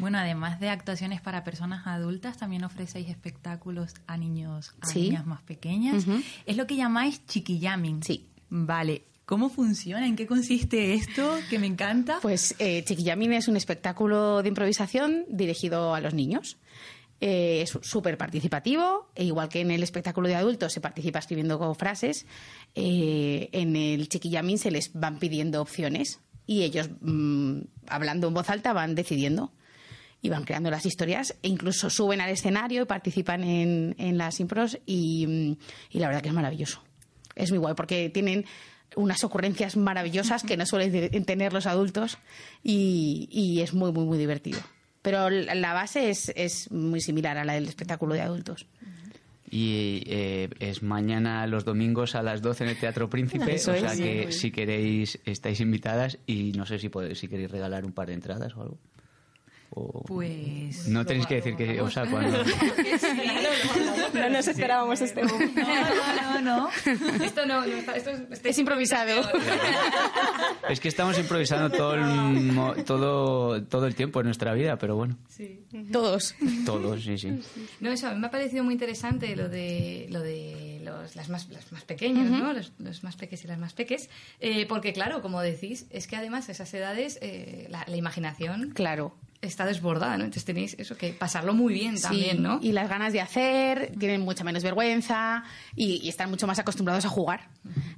Bueno, 0.04 0.18
además 0.18 0.60
de 0.60 0.68
actuaciones 0.68 1.22
para 1.22 1.46
personas 1.46 1.88
adultas, 1.88 2.36
también 2.38 2.66
ofrecéis 2.66 3.08
espectáculos 3.08 3.94
a 4.06 4.18
niños, 4.18 4.74
a 4.82 4.88
Sí. 4.88 5.04
niñas 5.04 5.26
más 5.26 5.42
pequeñas. 5.44 6.06
Ujú. 6.06 6.22
Es 6.46 6.58
lo 6.58 6.68
que 6.68 6.76
llamáis 6.76 7.26
chiquillamming. 7.26 8.04
Sí. 8.04 8.28
Vale. 8.50 9.04
¿Cómo 9.26 9.48
funciona? 9.50 10.06
¿En 10.06 10.18
qué 10.18 10.28
consiste 10.28 10.94
esto? 10.94 11.38
Que 11.50 11.58
me 11.58 11.68
encanta. 11.68 12.20
Pues 12.22 12.54
eh, 12.60 12.84
Chiquillamin 12.84 13.32
es 13.32 13.48
un 13.48 13.56
espectáculo 13.56 14.44
de 14.44 14.50
improvisación 14.50 15.24
dirigido 15.30 15.96
a 15.96 16.02
los 16.02 16.14
niños. 16.14 16.58
Eh, 17.22 17.62
es 17.62 17.80
súper 17.82 18.18
participativo, 18.18 19.08
e 19.16 19.24
igual 19.24 19.48
que 19.48 19.62
en 19.62 19.72
el 19.72 19.82
espectáculo 19.84 20.28
de 20.28 20.36
adultos 20.36 20.74
se 20.74 20.82
participa 20.82 21.20
escribiendo 21.20 21.58
con 21.58 21.74
frases, 21.76 22.26
eh, 22.76 23.48
en 23.54 23.78
el 23.78 24.10
Chiquillamin 24.10 24.58
se 24.58 24.70
les 24.72 24.92
van 24.94 25.18
pidiendo 25.20 25.62
opciones 25.62 26.20
y 26.46 26.64
ellos, 26.64 26.90
mm, 27.00 27.60
hablando 27.88 28.28
en 28.28 28.34
voz 28.34 28.50
alta, 28.50 28.74
van 28.74 28.94
decidiendo 28.96 29.54
y 30.24 30.30
van 30.30 30.46
creando 30.46 30.72
las 30.72 30.86
historias 30.86 31.36
e 31.44 31.50
incluso 31.50 31.90
suben 31.90 32.22
al 32.22 32.30
escenario 32.30 32.82
y 32.82 32.86
participan 32.86 33.44
en, 33.44 33.94
en 34.00 34.18
las 34.18 34.40
impros 34.40 34.80
y, 34.86 35.58
y 35.92 36.00
la 36.00 36.08
verdad 36.08 36.22
que 36.24 36.30
es 36.30 36.34
maravilloso. 36.34 36.82
Es 37.36 37.52
muy 37.52 37.60
guay 37.60 37.76
porque 37.76 38.10
tienen 38.10 38.46
unas 38.96 39.24
ocurrencias 39.26 39.76
maravillosas 39.76 40.44
que 40.44 40.56
no 40.56 40.66
suelen 40.66 41.26
tener 41.26 41.52
los 41.52 41.68
adultos 41.68 42.18
y, 42.64 43.28
y 43.32 43.60
es 43.62 43.74
muy, 43.74 43.92
muy, 43.92 44.06
muy 44.06 44.18
divertido. 44.18 44.60
Pero 45.02 45.30
la 45.30 45.54
la 45.56 45.74
base 45.74 46.10
es, 46.10 46.32
es 46.38 46.72
muy 46.72 47.02
similar 47.02 47.38
a 47.38 47.44
la 47.44 47.54
del 47.54 47.68
espectáculo 47.68 48.14
de 48.14 48.22
adultos. 48.22 48.66
Y 49.52 50.04
eh, 50.08 50.50
es 50.60 50.82
mañana 50.84 51.46
los 51.48 51.66
domingos 51.66 52.16
a 52.16 52.24
las 52.24 52.42
12 52.42 52.64
en 52.64 52.70
el 52.70 52.78
Teatro 52.80 53.10
Príncipe, 53.10 53.54
Eso 53.56 53.72
o 53.74 53.76
sea 53.76 53.92
es. 53.92 54.00
que 54.00 54.32
si 54.32 54.52
queréis 54.52 55.20
estáis 55.26 55.60
invitadas 55.60 56.18
y 56.26 56.54
no 56.54 56.66
sé 56.66 56.80
si 56.80 56.88
podéis, 56.88 57.20
si 57.20 57.28
queréis 57.28 57.52
regalar 57.52 57.84
un 57.84 57.92
par 57.92 58.08
de 58.08 58.14
entradas 58.14 58.56
o 58.56 58.62
algo. 58.62 58.78
O- 59.76 60.04
Pues. 60.06 60.88
no 60.88 61.06
tenéis 61.06 61.26
que 61.26 61.36
decir 61.36 61.56
que 61.56 61.82
os 61.82 61.94
saco. 61.94 62.22
¿no? 62.22 62.30
No 64.14 64.30
nos 64.30 64.48
esperábamos 64.48 65.02
este 65.02 65.24
momento. 65.24 65.62
No, 65.62 66.42
no, 66.42 66.42
no. 66.42 66.70
Esto 67.24 67.46
no, 67.46 67.64
esto 67.64 67.92
es, 67.96 68.20
esto 68.32 68.50
Es 68.50 68.58
improvisado. 68.60 69.22
Es 70.70 70.80
que 70.80 70.88
estamos 70.88 71.18
improvisando 71.18 71.70
todo 71.76 71.96
el, 71.96 72.04
mo- 72.52 72.76
todo, 72.86 73.64
todo 73.64 73.88
el 73.88 73.96
tiempo 73.96 74.20
en 74.20 74.26
nuestra 74.28 74.54
vida, 74.54 74.78
pero 74.78 74.96
bueno, 74.96 75.18
Todos. 75.92 76.36
todos, 76.66 77.04
sí, 77.04 77.18
sí. 77.18 77.40
No, 77.80 77.90
eso, 77.92 78.08
a 78.08 78.14
mí 78.14 78.20
me 78.20 78.28
ha 78.28 78.32
parecido 78.32 78.64
muy 78.64 78.74
interesante 78.74 79.36
lo 79.36 79.50
de, 79.50 80.08
lo 80.10 80.20
de 80.22 80.82
los, 80.84 81.16
las, 81.16 81.30
más, 81.30 81.50
las 81.50 81.72
más 81.72 81.84
pequeños, 81.86 82.30
¿no? 82.30 82.54
Los, 82.54 82.74
los 82.80 83.04
más 83.04 83.16
peques 83.16 83.44
y 83.44 83.48
las 83.48 83.58
más 83.58 83.74
peques. 83.74 84.10
eh, 84.40 84.66
porque, 84.68 84.94
claro, 84.94 85.22
como 85.22 85.42
decís, 85.42 85.88
es 85.90 86.08
que 86.08 86.16
además 86.16 86.50
a 86.50 86.52
esas 86.52 86.74
edades 86.74 87.18
eh, 87.22 87.68
la, 87.70 87.84
la 87.88 87.96
imaginación 87.98 88.72
Claro. 88.74 89.16
Está 89.44 89.66
desbordada, 89.66 90.18
¿no? 90.18 90.24
Entonces 90.24 90.46
tenéis 90.46 90.76
eso, 90.80 90.96
que 90.98 91.14
pasarlo 91.14 91.54
muy 91.54 91.74
bien 91.74 92.00
también, 92.00 92.38
Sí, 92.38 92.42
¿no? 92.42 92.60
Y 92.62 92.72
las 92.72 92.90
ganas 92.90 93.14
de 93.14 93.22
hacer, 93.22 93.94
tienen 94.00 94.22
mucha 94.22 94.44
menos 94.44 94.64
vergüenza 94.64 95.44
y, 95.76 95.96
y 96.04 96.10
están 96.10 96.30
mucho 96.30 96.48
más 96.48 96.60
acostumbrados 96.60 97.06
a 97.06 97.10
jugar. 97.10 97.50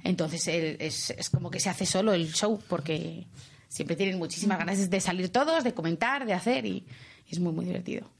Entonces 0.04 0.46
el- 0.48 0.76
es, 0.80 1.10
es 1.10 1.30
como 1.30 1.50
que 1.50 1.60
se 1.60 1.68
hace 1.70 1.86
solo 1.86 2.12
el 2.12 2.32
show 2.32 2.60
porque 2.68 3.26
siempre 3.68 3.96
tienen 3.96 4.18
muchísimas 4.18 4.58
ganas 4.58 4.88
de 4.90 5.00
salir 5.00 5.28
todos, 5.30 5.64
de 5.64 5.74
comentar, 5.74 6.24
de 6.26 6.32
hacer 6.34 6.64
y, 6.66 6.84
y 7.28 7.32
es 7.32 7.40
muy, 7.40 7.52
muy 7.52 7.64
divertido. 7.64 8.10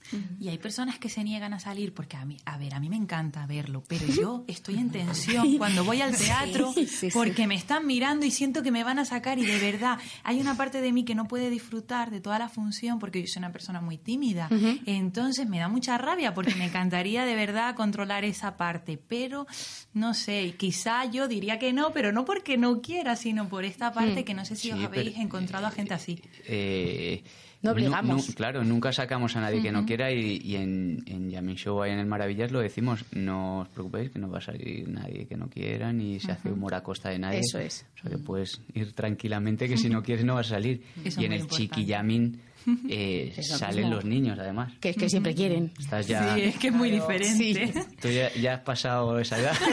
Y 0.40 0.48
hay 0.48 0.58
personas 0.58 0.98
que 0.98 1.08
se 1.08 1.24
niegan 1.24 1.52
a 1.52 1.58
salir 1.58 1.92
porque 1.94 2.16
a 2.16 2.24
mí, 2.24 2.36
a 2.44 2.58
ver, 2.58 2.74
a 2.74 2.80
mí 2.80 2.88
me 2.88 2.96
encanta 2.96 3.46
verlo, 3.46 3.82
pero 3.88 4.04
yo 4.20 4.44
estoy 4.46 4.76
en 4.76 4.90
tensión 4.90 5.58
cuando 5.58 5.84
voy 5.84 6.00
al 6.00 6.16
teatro 6.16 6.72
Sí, 6.72 6.86
sí, 6.86 7.10
sí. 7.10 7.10
porque 7.12 7.46
me 7.46 7.54
están 7.54 7.86
mirando 7.86 8.24
y 8.26 8.30
siento 8.30 8.62
que 8.62 8.70
me 8.70 8.84
van 8.84 8.98
a 8.98 9.04
sacar 9.04 9.38
y 9.38 9.46
de 9.46 9.58
verdad 9.58 9.98
hay 10.24 10.40
una 10.40 10.56
parte 10.56 10.80
de 10.80 10.92
mí 10.92 11.04
que 11.04 11.14
no 11.14 11.26
puede 11.28 11.50
disfrutar 11.50 12.10
de 12.10 12.20
toda 12.20 12.38
la 12.38 12.48
función 12.48 12.98
porque 12.98 13.20
yo 13.20 13.26
soy 13.26 13.40
una 13.40 13.52
persona 13.52 13.80
muy 13.80 13.98
tímida. 13.98 14.48
Entonces 14.86 15.48
me 15.48 15.58
da 15.58 15.68
mucha 15.68 15.98
rabia 15.98 16.34
porque 16.34 16.54
me 16.54 16.66
encantaría 16.66 17.24
de 17.24 17.34
verdad 17.34 17.74
controlar 17.74 18.24
esa 18.24 18.56
parte, 18.56 18.98
pero 18.98 19.46
no 19.94 20.14
sé, 20.14 20.54
quizá 20.58 21.04
yo 21.06 21.28
diría 21.28 21.58
que 21.58 21.72
no, 21.72 21.92
pero 21.92 22.12
no 22.12 22.24
porque 22.24 22.56
no 22.56 22.80
quiera, 22.80 23.16
sino 23.16 23.48
por 23.48 23.64
esta 23.64 23.92
parte 23.92 24.24
que 24.24 24.34
no 24.34 24.44
sé 24.44 24.56
si 24.56 24.70
os 24.70 24.78
Sí, 24.78 24.84
habéis 24.84 25.10
pero- 25.10 25.22
encontrado 25.22 25.66
a 25.66 25.70
gente 25.70 25.94
así. 25.94 26.20
Eh, 26.46 27.22
No 27.62 27.70
nu- 27.70 27.76
obligamos. 27.76 28.26
claro, 28.34 28.62
nunca 28.64 28.92
sacamos 28.92 29.34
a 29.36 29.40
nadie 29.40 29.62
que 29.62 29.72
no 29.72 29.86
quiera 29.86 29.95
y, 30.12 30.40
y 30.44 30.56
en, 30.56 31.02
en 31.06 31.30
Yamin 31.30 31.56
Show 31.56 31.82
ahí 31.82 31.92
en 31.92 31.98
el 31.98 32.06
Maravillas 32.06 32.52
lo 32.52 32.60
decimos, 32.60 33.04
no 33.12 33.60
os 33.60 33.68
preocupéis 33.68 34.10
que 34.10 34.18
no 34.18 34.30
va 34.30 34.38
a 34.38 34.42
salir 34.42 34.88
nadie 34.88 35.26
que 35.26 35.36
no 35.36 35.48
quiera 35.48 35.92
ni 35.92 36.20
se 36.20 36.32
hace 36.32 36.50
humor 36.50 36.74
a 36.74 36.82
costa 36.82 37.10
de 37.10 37.18
nadie. 37.18 37.40
Eso 37.40 37.58
es. 37.58 37.86
O 37.96 38.02
sea 38.02 38.10
que 38.10 38.18
puedes 38.18 38.60
ir 38.74 38.92
tranquilamente 38.92 39.68
que 39.68 39.76
si 39.76 39.88
no 39.88 40.02
quieres 40.02 40.24
no 40.24 40.34
vas 40.34 40.46
a 40.46 40.50
salir. 40.56 40.82
Eso 41.04 41.20
y 41.20 41.24
en 41.24 41.32
el 41.32 41.40
importante. 41.40 41.74
Chiqui 41.74 41.86
Yamin 41.86 42.40
eh, 42.88 43.34
salen 43.42 43.84
mismo. 43.84 43.94
los 43.94 44.04
niños 44.04 44.38
además. 44.38 44.72
Que 44.80 44.90
es 44.90 44.96
que 44.96 45.08
siempre 45.08 45.34
quieren. 45.34 45.72
Estás 45.78 46.06
ya... 46.06 46.34
Sí, 46.34 46.42
es 46.42 46.56
que 46.58 46.68
es 46.68 46.72
muy 46.72 46.90
diferente. 46.90 47.72
Tú 48.00 48.08
ya, 48.08 48.32
ya 48.34 48.54
has 48.54 48.60
pasado 48.60 49.18
esa 49.18 49.38
edad. 49.38 49.56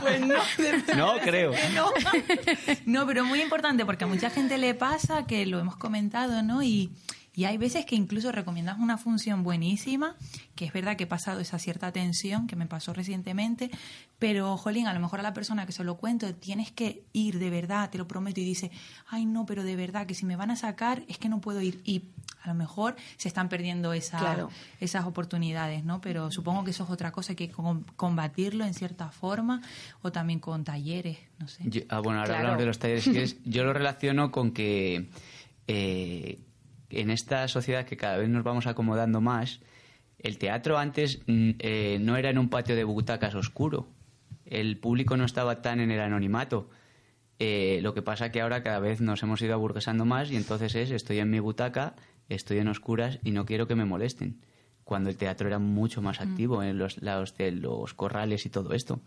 Pues 0.00 0.20
no, 0.20 0.34
no, 0.96 1.18
creo. 1.22 1.52
No. 1.74 1.90
no, 2.84 3.06
pero 3.06 3.24
muy 3.24 3.40
importante 3.40 3.86
porque 3.86 4.04
a 4.04 4.06
mucha 4.06 4.28
gente 4.28 4.58
le 4.58 4.74
pasa 4.74 5.26
que 5.26 5.46
lo 5.46 5.58
hemos 5.58 5.76
comentado, 5.76 6.42
¿no? 6.42 6.62
Y, 6.62 6.90
y 7.34 7.44
hay 7.44 7.56
veces 7.58 7.84
que 7.84 7.96
incluso 7.96 8.30
recomiendas 8.32 8.78
una 8.78 8.96
función 8.96 9.42
buenísima, 9.42 10.16
que 10.54 10.64
es 10.66 10.72
verdad 10.72 10.96
que 10.96 11.04
he 11.04 11.06
pasado 11.08 11.40
esa 11.40 11.58
cierta 11.58 11.90
tensión 11.92 12.46
que 12.46 12.56
me 12.56 12.66
pasó 12.66 12.92
recientemente, 12.92 13.70
pero, 14.18 14.56
jolín, 14.56 14.86
a 14.86 14.94
lo 14.94 15.00
mejor 15.00 15.20
a 15.20 15.22
la 15.22 15.34
persona 15.34 15.66
que 15.66 15.72
se 15.72 15.82
lo 15.84 15.96
cuento 15.96 16.32
tienes 16.34 16.70
que 16.70 17.02
ir 17.12 17.38
de 17.38 17.50
verdad, 17.50 17.90
te 17.90 17.98
lo 17.98 18.06
prometo, 18.06 18.40
y 18.40 18.44
dice, 18.44 18.70
ay, 19.08 19.26
no, 19.26 19.44
pero 19.46 19.64
de 19.64 19.76
verdad 19.76 20.06
que 20.06 20.14
si 20.14 20.24
me 20.24 20.36
van 20.36 20.50
a 20.50 20.56
sacar 20.56 21.02
es 21.08 21.18
que 21.18 21.28
no 21.28 21.40
puedo 21.40 21.60
ir. 21.60 21.80
Y 21.84 22.04
a 22.42 22.48
lo 22.48 22.54
mejor 22.54 22.94
se 23.16 23.26
están 23.28 23.48
perdiendo 23.48 23.92
esa, 23.92 24.18
Claro. 24.18 24.50
esas 24.78 25.04
oportunidades, 25.06 25.82
¿no? 25.84 26.00
Pero 26.00 26.30
supongo 26.30 26.62
que 26.64 26.70
eso 26.70 26.84
es 26.84 26.90
otra 26.90 27.10
cosa, 27.10 27.32
hay 27.32 27.36
que 27.36 27.50
com- 27.50 27.82
combatirlo 27.96 28.64
en 28.64 28.74
cierta 28.74 29.10
forma 29.10 29.60
o 30.02 30.12
también 30.12 30.40
con 30.40 30.62
talleres, 30.62 31.18
no 31.38 31.48
sé. 31.48 31.64
Yo- 31.68 31.82
ah, 31.88 32.00
bueno, 32.00 32.20
ahora 32.20 32.28
Claro. 32.28 32.38
hablamos 32.40 32.60
de 32.60 32.66
los 32.66 32.78
talleres. 32.78 33.04
si 33.04 33.10
quieres. 33.10 33.36
yo 33.44 33.64
lo 33.64 33.72
relaciono 33.72 34.30
con 34.30 34.52
que 34.52 35.08
eh, 35.66 36.38
en 37.00 37.10
esta 37.10 37.46
sociedad 37.48 37.84
que 37.86 37.96
cada 37.96 38.16
vez 38.18 38.28
nos 38.28 38.44
vamos 38.44 38.66
acomodando 38.66 39.20
más, 39.20 39.60
el 40.18 40.38
teatro 40.38 40.78
antes 40.78 41.20
mm, 41.26 41.50
eh, 41.58 41.98
no 42.00 42.16
era 42.16 42.30
en 42.30 42.38
un 42.38 42.48
patio 42.48 42.76
de 42.76 42.84
butacas 42.84 43.34
oscuro. 43.34 43.88
El 44.46 44.78
público 44.78 45.16
no 45.16 45.24
estaba 45.24 45.62
tan 45.62 45.80
en 45.80 45.90
el 45.90 46.00
anonimato. 46.00 46.68
Eh, 47.38 47.80
lo 47.82 47.94
que 47.94 48.02
pasa 48.02 48.30
que 48.30 48.40
ahora 48.40 48.62
cada 48.62 48.78
vez 48.78 49.00
nos 49.00 49.22
hemos 49.22 49.42
ido 49.42 49.54
aburguesando 49.54 50.04
más 50.04 50.30
y 50.30 50.36
entonces 50.36 50.74
es 50.76 50.90
estoy 50.92 51.18
en 51.18 51.30
mi 51.30 51.40
butaca, 51.40 51.94
estoy 52.28 52.58
en 52.58 52.68
oscuras 52.68 53.18
y 53.24 53.32
no 53.32 53.44
quiero 53.44 53.66
que 53.66 53.74
me 53.74 53.84
molesten. 53.84 54.40
Cuando 54.84 55.08
el 55.10 55.16
teatro 55.16 55.48
era 55.48 55.58
mucho 55.58 56.00
más 56.02 56.20
activo 56.20 56.62
en 56.62 56.78
los 56.78 57.02
lados 57.02 57.36
de 57.36 57.52
los 57.52 57.94
corrales 57.94 58.44
y 58.46 58.50
todo 58.50 58.72
esto. 58.74 59.00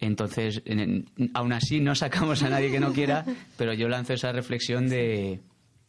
Entonces, 0.00 0.62
en- 0.64 0.80
en- 0.80 1.30
aún 1.34 1.52
así 1.52 1.80
no 1.80 1.94
sacamos 1.94 2.42
a 2.42 2.48
nadie 2.50 2.70
que 2.70 2.80
no 2.80 2.92
quiera, 2.92 3.24
pero 3.56 3.72
yo 3.72 3.88
lanzo 3.88 4.14
esa 4.14 4.32
reflexión 4.32 4.88
de 4.88 5.40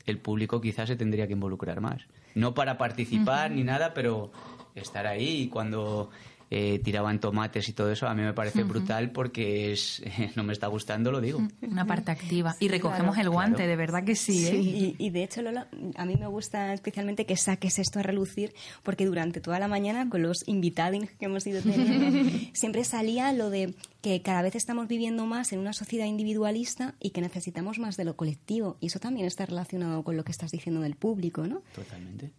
el 0.06 0.20
público 0.20 0.62
quizás 0.62 0.88
se 0.88 0.96
tendría 0.96 1.28
que 1.28 1.34
involucrar 1.34 1.82
más. 1.82 2.04
No 2.34 2.54
para 2.54 2.78
participar 2.78 3.52
ni 3.52 3.64
nada, 3.64 3.94
pero 3.94 4.32
estar 4.76 5.08
ahí 5.08 5.44
y 5.44 5.48
cuando 5.48 6.10
eh, 6.50 6.80
tiraban 6.80 7.20
tomates 7.20 7.68
y 7.68 7.74
todo 7.74 7.92
eso, 7.92 8.08
a 8.08 8.14
mí 8.14 8.22
me 8.22 8.34
parece 8.34 8.64
brutal 8.64 9.12
porque 9.12 9.74
es, 9.74 10.02
no 10.36 10.44
me 10.44 10.54
está 10.54 10.68
gustando, 10.68 11.12
lo 11.12 11.20
digo. 11.20 11.42
Una 11.62 11.86
parte 11.86 12.12
activa. 12.12 12.56
Y 12.60 12.68
recogemos 12.68 13.18
el 13.18 13.30
guante, 13.30 13.58
claro. 13.58 13.70
de 13.70 13.76
verdad 13.76 14.04
que 14.04 14.16
sí. 14.16 14.48
¿eh? 14.48 14.52
Sí, 14.52 14.96
y, 14.98 15.06
y 15.06 15.10
de 15.10 15.24
hecho, 15.24 15.42
Lola, 15.42 15.68
a 15.96 16.06
mí 16.06 16.16
me 16.18 16.28
gusta 16.28 16.74
especialmente 16.74 17.26
que 17.26 17.36
saques 17.36 17.80
esto 17.80 18.00
a 18.00 18.04
relucir, 18.04 18.54
porque 18.84 19.06
durante 19.06 19.42
toda 19.42 19.60
la 19.60 19.68
mañana, 19.68 20.10
con 20.10 20.22
los 20.22 20.48
invitados 20.48 20.86
que 21.20 21.26
hemos 21.26 21.46
ido 21.48 21.62
teniendo, 21.62 22.30
siempre 22.54 22.84
salía 22.84 23.34
lo 23.34 23.50
de 23.50 23.74
que 24.02 24.22
cada 24.22 24.42
vez 24.42 24.56
estamos 24.56 24.88
viviendo 24.88 25.26
más 25.26 25.52
en 25.52 25.60
una 25.60 25.74
sociedad 25.74 26.06
individualista 26.06 26.96
y 27.00 27.10
que 27.10 27.22
necesitamos 27.22 27.80
más 27.80 27.98
de 27.98 28.06
lo 28.06 28.16
colectivo. 28.16 28.78
Y 28.80 28.88
eso 28.88 29.00
también 29.00 29.26
está 29.26 29.46
relacionado 29.46 30.04
con 30.04 30.16
lo 30.16 30.24
que 30.24 30.32
estás 30.32 30.52
diciendo 30.52 30.82
del 30.82 30.96
público, 30.96 31.48
¿no? 31.48 31.64
Totalmente. 31.74 32.32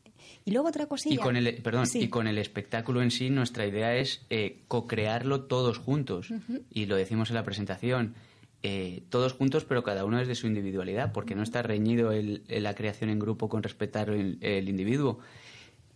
Y 0.45 0.53
luego 0.53 0.69
otra 0.69 0.87
cosilla. 0.87 1.15
Y 1.15 1.19
con 1.19 1.37
el, 1.37 1.55
perdón, 1.63 1.87
Sí. 1.87 2.03
y 2.05 2.09
con 2.09 2.27
el 2.27 2.39
espectáculo 2.39 3.03
en 3.03 3.11
sí, 3.11 3.31
nuestra 3.31 3.67
idea 3.67 3.95
es 3.97 4.25
eh, 4.31 4.61
co-crearlo 4.69 5.43
todos 5.45 5.79
juntos. 5.79 6.29
Y 6.71 6.87
lo 6.87 6.97
decimos 6.97 7.31
en 7.31 7.35
la 7.37 7.45
presentación. 7.45 8.15
eh, 8.63 9.03
todos 9.11 9.33
juntos, 9.35 9.65
pero 9.65 9.85
cada 9.85 10.05
uno 10.05 10.19
desde 10.19 10.35
su 10.35 10.47
individualidad, 10.49 11.13
porque 11.13 11.37
no 11.37 11.43
está 11.45 11.63
reñido 11.63 12.11
el- 12.11 12.43
el- 12.49 12.65
la 12.65 12.75
creación 12.75 13.11
en 13.11 13.21
grupo 13.21 13.49
con 13.49 13.63
respetar 13.63 14.11
el, 14.11 14.39
el 14.41 14.69
individuo. 14.69 15.21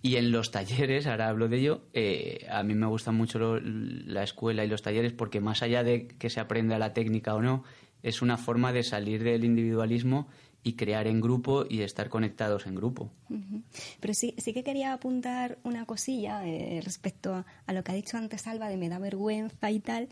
Y 0.02 0.16
en 0.16 0.30
los 0.30 0.50
talleres, 0.52 1.06
ahora 1.08 1.28
hablo 1.30 1.48
de 1.48 1.56
ello, 1.58 1.82
eh, 1.94 2.46
a 2.50 2.62
mí 2.62 2.74
me 2.74 2.86
gusta 2.86 3.10
mucho 3.12 3.38
lo- 3.40 3.60
la 3.60 4.22
escuela 4.22 4.64
y 4.64 4.68
los 4.68 4.82
talleres 4.82 5.12
porque 5.12 5.40
más 5.40 5.62
allá 5.62 5.82
de 5.82 6.06
que 6.06 6.30
se 6.30 6.38
aprenda 6.38 6.78
la 6.78 6.92
técnica 6.92 7.34
o 7.34 7.42
no, 7.42 7.64
es 8.04 8.22
una 8.22 8.36
forma 8.36 8.72
de 8.72 8.82
salir 8.84 9.24
del 9.24 9.44
individualismo 9.44 10.28
y 10.62 10.74
crear 10.74 11.06
en 11.06 11.20
grupo 11.20 11.64
y 11.68 11.82
estar 11.82 12.08
conectados 12.08 12.66
en 12.66 12.74
grupo. 12.74 13.10
Pero 14.00 14.14
sí, 14.14 14.34
sí 14.38 14.52
que 14.52 14.62
quería 14.62 14.92
apuntar 14.92 15.58
una 15.62 15.86
cosilla 15.86 16.46
eh, 16.46 16.80
respecto 16.84 17.34
a, 17.34 17.46
a 17.66 17.72
lo 17.72 17.82
que 17.82 17.92
ha 17.92 17.94
dicho 17.94 18.16
antes 18.16 18.46
Alba 18.46 18.68
de 18.68 18.76
me 18.76 18.88
da 18.88 18.98
vergüenza 18.98 19.70
y 19.70 19.80
tal. 19.80 20.08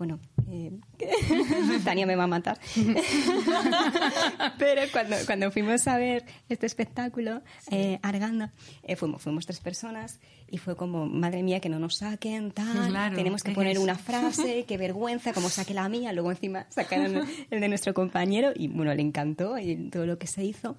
Bueno, 0.00 0.18
eh, 0.48 0.72
Tania 1.84 2.06
me 2.06 2.16
va 2.16 2.24
a 2.24 2.26
matar. 2.26 2.58
Pero 4.58 4.80
cuando, 4.90 5.14
cuando 5.26 5.50
fuimos 5.50 5.86
a 5.86 5.98
ver 5.98 6.24
este 6.48 6.64
espectáculo, 6.64 7.42
eh, 7.70 7.98
Arganda, 8.00 8.50
eh, 8.82 8.96
fuimos, 8.96 9.20
fuimos 9.20 9.44
tres 9.44 9.60
personas 9.60 10.18
y 10.50 10.56
fue 10.56 10.74
como, 10.74 11.04
madre 11.04 11.42
mía, 11.42 11.60
que 11.60 11.68
no 11.68 11.78
nos 11.78 11.98
saquen, 11.98 12.50
tal, 12.52 12.88
Claro, 12.88 13.14
tenemos 13.14 13.42
que 13.42 13.50
es 13.50 13.54
poner 13.54 13.72
eso. 13.72 13.82
una 13.82 13.94
frase, 13.94 14.64
qué 14.68 14.78
vergüenza, 14.78 15.34
como 15.34 15.50
saque 15.50 15.74
la 15.74 15.86
mía, 15.90 16.14
luego 16.14 16.30
encima 16.30 16.64
sacaron 16.70 17.28
el 17.50 17.60
de 17.60 17.68
nuestro 17.68 17.92
compañero 17.92 18.52
y 18.56 18.68
bueno, 18.68 18.94
le 18.94 19.02
encantó 19.02 19.58
y 19.58 19.90
todo 19.90 20.06
lo 20.06 20.18
que 20.18 20.28
se 20.28 20.42
hizo. 20.44 20.78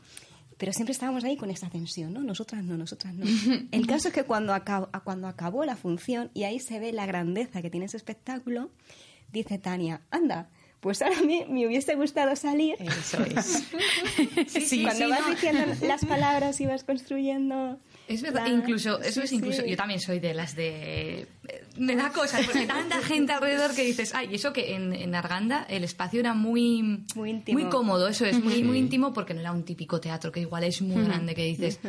Pero 0.58 0.74
siempre 0.74 0.94
estábamos 0.94 1.24
ahí 1.26 1.38
con 1.38 1.52
esa 1.52 1.70
tensión, 1.70 2.12
¿no? 2.12 2.22
Nosotras 2.22 2.64
no, 2.64 2.76
nosotras 2.76 3.14
no. 3.14 3.26
El 3.72 3.86
caso 3.86 4.08
es 4.08 4.14
que 4.16 4.24
cuando 4.24 4.56
cuando 5.04 5.28
acabó 5.28 5.64
la 5.64 5.76
función, 5.76 6.32
y 6.34 6.44
ahí 6.44 6.60
se 6.60 6.80
ve 6.80 6.92
la 6.92 7.06
grandeza 7.06 7.62
que 7.62 7.70
tiene 7.70 7.86
ese 7.86 7.98
espectáculo, 7.98 8.72
dice 9.32 9.58
Tania, 9.58 10.02
anda, 10.12 10.50
pues 10.80 11.02
ahora 11.02 11.22
me, 11.22 11.46
me 11.48 11.68
hubiese 11.68 11.96
gustado 11.96 12.36
salir. 12.36 12.76
Eso 12.80 13.24
es. 13.24 13.64
Sí, 14.48 14.62
sí, 14.62 14.84
cuando 14.84 15.10
vas 15.10 15.28
diciendo 15.30 15.62
las 15.86 16.04
palabras 16.06 16.60
y 16.62 16.66
vas 16.66 16.84
construyendo... 16.84 17.80
Es 18.08 18.22
verdad, 18.22 18.48
la- 18.48 18.54
incluso, 18.54 19.00
eso 19.02 19.22
Sí, 19.22 19.26
es 19.26 19.32
incluso, 19.34 19.62
sí. 19.62 19.70
yo 19.70 19.78
también 19.78 20.00
soy 20.02 20.20
de 20.20 20.34
las 20.34 20.56
de... 20.56 21.28
Me 21.78 21.96
da 21.96 22.10
cosas, 22.12 22.46
porque 22.46 22.66
tanta 22.66 23.00
gente 23.02 23.32
alrededor 23.32 23.74
que 23.74 23.84
dices, 23.84 24.14
ay, 24.14 24.30
y 24.32 24.36
eso 24.36 24.52
que 24.52 24.74
en, 24.76 24.94
en 24.94 25.16
Arganda 25.16 25.66
el 25.70 25.84
espacio 25.84 26.20
era 26.20 26.34
muy... 26.34 27.06
Muy 27.16 27.30
íntimo. 27.30 27.70
cómodo, 27.70 28.08
eso 28.10 28.26
es, 28.26 28.44
muy, 28.44 28.64
muy 28.64 28.80
íntimo, 28.80 29.14
porque 29.14 29.34
no 29.34 29.40
era 29.40 29.52
un 29.52 29.64
típico 29.64 30.02
teatro 30.02 30.32
que 30.32 30.42
igual 30.42 30.64
es 30.66 30.82
muy 30.82 31.04
grande, 31.06 31.34
que 31.36 31.46
dices, 31.46 31.80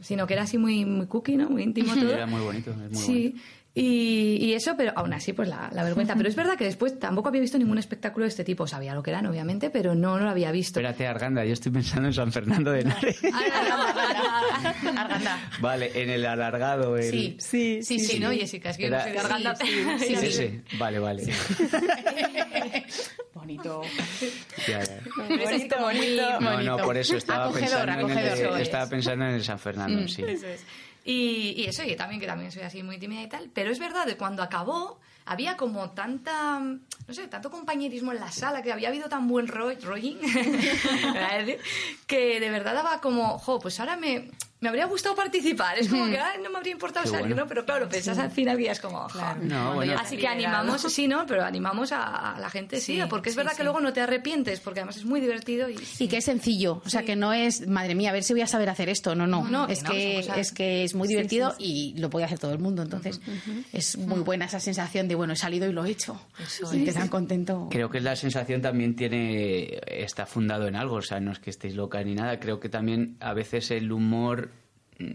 sino 0.00 0.26
que 0.26 0.34
era 0.34 0.44
así 0.44 0.56
muy, 0.56 0.84
muy 0.84 1.06
cookie, 1.06 1.36
¿no? 1.36 1.50
Muy 1.50 1.62
íntimo 1.64 1.94
todo. 1.94 2.12
Era 2.14 2.26
muy 2.26 2.40
bonito, 2.40 2.70
es 2.70 2.76
muy 2.76 2.94
sí. 2.96 3.12
bonito. 3.12 3.38
Y, 3.72 4.38
y 4.40 4.52
eso, 4.54 4.74
pero 4.76 4.92
aún 4.96 5.12
así, 5.12 5.32
pues 5.32 5.48
la, 5.48 5.70
la 5.72 5.84
vergüenza. 5.84 6.16
Pero 6.16 6.28
es 6.28 6.34
verdad 6.34 6.56
que 6.56 6.64
después 6.64 6.98
tampoco 6.98 7.28
había 7.28 7.40
visto 7.40 7.56
ningún 7.56 7.78
espectáculo 7.78 8.24
de 8.24 8.28
este 8.30 8.42
tipo. 8.42 8.66
Sabía 8.66 8.94
lo 8.94 9.02
que 9.02 9.10
eran, 9.10 9.26
obviamente, 9.26 9.70
pero 9.70 9.94
no, 9.94 10.18
no 10.18 10.24
lo 10.24 10.30
había 10.30 10.50
visto. 10.50 10.80
Espérate, 10.80 11.06
Arganda, 11.06 11.44
yo 11.44 11.52
estoy 11.52 11.70
pensando 11.70 12.08
en 12.08 12.14
San 12.14 12.32
Fernando 12.32 12.72
de 12.72 12.80
Henares. 12.80 13.20
Arganda. 14.96 15.38
vale, 15.60 15.90
en 15.94 16.10
el 16.10 16.26
alargado. 16.26 16.96
El... 16.96 17.10
Sí. 17.10 17.36
Sí, 17.38 17.80
Sí, 17.82 17.98
sí, 18.00 18.18
¿no, 18.20 18.30
Jessica? 18.32 18.70
Es 18.70 18.76
que 18.76 18.90
no 18.90 18.96
Era- 18.96 19.04
soy 19.04 19.12
de 19.12 19.18
Arganda. 19.20 19.54
Sí, 19.56 20.16
sí, 20.16 20.32
sí, 20.32 20.60
vale, 20.78 20.98
vale. 20.98 21.22
Bonito. 23.34 23.82
Ya, 24.68 24.82
ya. 24.84 25.00
Bonito. 25.80 26.40
No, 26.40 26.60
no, 26.62 26.76
por 26.78 26.96
eso 26.96 27.16
estaba 27.16 27.44
Acogedor, 27.46 27.86
pensando, 27.86 28.10
en 28.12 28.18
el, 28.18 28.26
Eso 28.26 28.56
es. 28.56 28.62
estaba 28.62 28.88
pensando 28.90 29.24
en 29.26 29.30
el 29.34 29.44
San 29.44 29.58
Fernando, 29.58 30.08
sí. 30.08 30.22
Eso 30.26 30.46
es. 30.46 30.64
Y, 31.12 31.64
eso, 31.66 31.82
y 31.82 31.96
también 31.96 32.20
que 32.20 32.26
también 32.26 32.52
soy 32.52 32.62
así 32.62 32.82
muy 32.82 32.98
tímida 32.98 33.22
y 33.22 33.28
tal. 33.28 33.50
Pero 33.52 33.70
es 33.70 33.78
verdad 33.78 34.06
que 34.06 34.16
cuando 34.16 34.42
acabó 34.42 35.00
había 35.24 35.56
como 35.56 35.90
tanta, 35.90 36.60
no 36.60 37.14
sé, 37.14 37.26
tanto 37.28 37.50
compañerismo 37.50 38.12
en 38.12 38.20
la 38.20 38.30
sala, 38.30 38.62
que 38.62 38.72
había 38.72 38.88
habido 38.88 39.08
tan 39.08 39.26
buen 39.28 39.46
ro- 39.48 39.74
rolling, 39.82 40.16
que 42.06 42.40
de 42.40 42.50
verdad 42.50 42.74
daba 42.74 43.00
como, 43.00 43.38
jo, 43.38 43.58
pues 43.58 43.78
ahora 43.80 43.96
me, 43.96 44.30
me 44.60 44.68
habría 44.68 44.86
gustado 44.86 45.14
participar. 45.14 45.78
Es 45.78 45.88
como 45.88 46.06
que 46.06 46.18
ah, 46.18 46.32
no 46.42 46.50
me 46.50 46.58
habría 46.58 46.72
importado 46.72 47.04
Qué 47.04 47.10
salir, 47.10 47.28
bueno. 47.28 47.42
¿no? 47.42 47.48
Pero 47.48 47.64
claro, 47.64 47.88
pensás 47.88 48.18
al 48.18 48.30
final 48.30 48.58
ya 48.58 48.72
es 48.72 48.80
como, 48.80 49.08
jo. 49.08 49.20
No, 49.42 49.74
bueno. 49.74 49.94
Así 49.98 50.16
que 50.16 50.26
animamos, 50.28 50.82
sí, 50.92 51.08
¿no? 51.08 51.24
Pero 51.26 51.44
animamos 51.44 51.92
a, 51.92 52.34
a 52.34 52.40
la 52.40 52.50
gente, 52.50 52.80
sí, 52.80 53.00
Sí, 53.00 53.02
porque 53.08 53.30
es 53.30 53.34
sí, 53.34 53.38
verdad 53.38 53.52
sí. 53.52 53.58
que 53.58 53.64
luego 53.64 53.80
no 53.80 53.92
te 53.92 54.00
arrepientes, 54.00 54.60
porque 54.60 54.80
además 54.80 54.96
es 54.96 55.04
muy 55.04 55.20
divertido 55.20 55.68
y... 55.70 55.76
Y 55.98 56.08
que 56.08 56.18
es 56.18 56.24
sencillo, 56.24 56.82
o 56.84 56.88
sea, 56.88 57.04
que 57.04 57.16
no 57.16 57.32
es, 57.32 57.66
madre 57.68 57.94
mía, 57.94 58.10
a 58.10 58.12
ver 58.12 58.22
si 58.22 58.32
voy 58.32 58.42
a 58.42 58.46
saber 58.46 58.68
hacer 58.68 58.88
esto. 58.88 59.14
No, 59.14 59.26
no, 59.26 59.42
No, 59.44 59.66
no, 59.66 59.68
es, 59.68 59.82
que 59.82 60.24
no, 60.28 60.34
es 60.34 60.52
que 60.52 60.84
es 60.84 60.94
muy 60.94 61.08
divertido 61.08 61.54
y 61.58 61.94
lo 61.98 62.10
puede 62.10 62.26
hacer 62.26 62.38
todo 62.38 62.52
el 62.52 62.58
mundo. 62.58 62.82
Entonces, 62.82 63.20
es 63.72 63.96
muy 63.96 64.20
buena 64.20 64.44
esa 64.46 64.60
sensación 64.60 65.08
de, 65.08 65.14
bueno, 65.14 65.32
he 65.32 65.36
salido 65.36 65.68
y 65.68 65.72
lo 65.72 65.84
he 65.84 65.90
hecho. 65.90 66.20
y 66.72 66.84
te 66.84 66.92
dan 66.92 67.08
contento. 67.08 67.68
Creo 67.70 67.88
que 67.90 68.00
la 68.00 68.16
sensación 68.16 68.60
también 68.60 68.94
tiene 68.94 69.80
está 69.86 70.26
fundado 70.26 70.66
en 70.68 70.76
algo, 70.76 70.96
o 70.96 71.02
sea, 71.02 71.20
no 71.20 71.32
es 71.32 71.38
que 71.38 71.50
estéis 71.50 71.74
locas 71.74 72.04
ni 72.04 72.14
nada. 72.14 72.38
Creo 72.40 72.60
que 72.60 72.68
también 72.68 73.16
a 73.20 73.32
veces 73.34 73.70
el 73.70 73.90
humor 73.92 74.49
mm, 74.49 74.49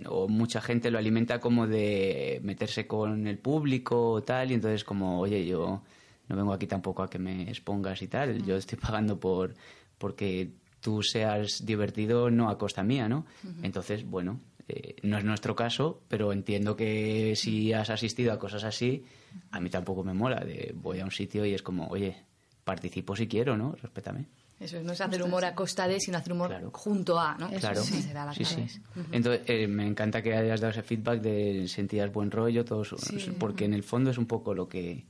o 0.08 0.28
mucha 0.28 0.62
gente 0.62 0.92
lo 0.92 0.98
alimenta 0.98 1.40
como 1.40 1.68
de 1.68 2.40
meterse 2.44 2.88
con 2.88 3.28
el 3.28 3.38
público 3.38 4.12
o 4.12 4.24
tal, 4.24 4.52
y 4.52 4.56
entonces 4.56 4.84
como, 4.84 5.20
oye, 5.20 5.46
yo 5.46 5.82
no 6.28 6.36
vengo 6.36 6.54
aquí 6.54 6.68
tampoco 6.68 7.04
a 7.04 7.10
que 7.10 7.20
me 7.20 7.50
expongas 7.50 8.02
y 8.02 8.08
tal, 8.08 8.44
yo 8.44 8.56
estoy 8.56 8.78
pagando 8.78 9.20
por 9.20 9.54
porque 9.98 10.52
tú 10.82 11.02
seas 11.02 11.66
divertido 11.66 12.30
no 12.30 12.50
a 12.50 12.58
costa 12.58 12.84
mía, 12.84 13.08
¿no? 13.08 13.26
Entonces, 13.64 14.06
bueno, 14.06 14.40
eh, 14.68 14.96
no 15.04 15.18
es 15.18 15.24
nuestro 15.24 15.56
caso, 15.56 16.02
pero 16.08 16.32
entiendo 16.32 16.76
que 16.76 17.36
si 17.36 17.74
has 17.74 17.90
asistido 17.90 18.34
a 18.34 18.40
cosas 18.40 18.64
así, 18.64 19.04
a 19.52 19.60
mí 19.60 19.70
tampoco 19.70 20.04
me 20.04 20.14
mola. 20.14 20.44
De, 20.44 20.74
voy 20.76 21.00
a 21.00 21.06
un 21.06 21.12
sitio 21.12 21.46
y 21.46 21.54
es 21.54 21.62
como, 21.62 21.88
oye, 21.88 22.18
participo 22.64 23.16
si 23.16 23.28
quiero, 23.28 23.58
¿no? 23.58 23.76
Respétame. 23.82 24.26
Eso 24.60 24.82
no 24.82 24.94
es 24.94 25.02
hacer 25.02 25.22
humor 25.22 25.44
a 25.44 25.54
costa 25.54 25.88
de, 25.88 26.00
sino 26.00 26.18
hacer 26.18 26.32
humor 26.34 26.48
Claro. 26.48 26.72
junto 26.74 27.20
a, 27.20 27.36
¿no? 27.38 27.50
claro, 27.50 27.82
Esa 27.82 28.02
será 28.02 28.26
la 28.26 28.34
sí, 28.34 28.46
sí. 28.46 28.66
Entonces, 29.12 29.42
eh, 29.48 29.68
me 29.68 29.86
encanta 29.86 30.22
que 30.22 30.34
hayas 30.34 30.62
dado 30.62 30.72
ese 30.72 30.82
feedback 30.84 31.20
de 31.22 31.68
sentías 31.68 32.12
buen 32.12 32.32
rollo, 32.32 32.64
todos, 32.64 32.96
porque 33.38 33.66
en 33.66 33.74
el 33.74 33.84
fondo 33.84 34.12
es 34.12 34.18
un 34.18 34.26
poco 34.28 34.54
lo 34.54 34.70
que, 34.70 35.04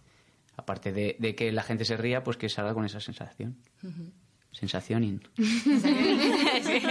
aparte 0.57 0.91
de, 0.91 1.15
de 1.19 1.35
que 1.35 1.51
la 1.51 1.61
gente 1.61 1.85
se 1.85 1.95
ría, 1.95 2.23
pues 2.23 2.37
que 2.37 2.49
salga 2.49 2.73
con 2.73 2.85
esa 2.85 2.99
sensación. 2.99 3.55
Sensación 4.51 5.03
in. 5.03 5.21
Sí. 5.37 6.81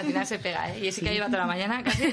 Al 0.00 0.06
final 0.06 0.26
se 0.26 0.38
pega, 0.38 0.70
¿eh? 0.74 0.80
Jessica 0.80 1.10
lleva 1.12 1.26
toda 1.26 1.38
la 1.40 1.46
mañana 1.46 1.82
casi 1.82 2.04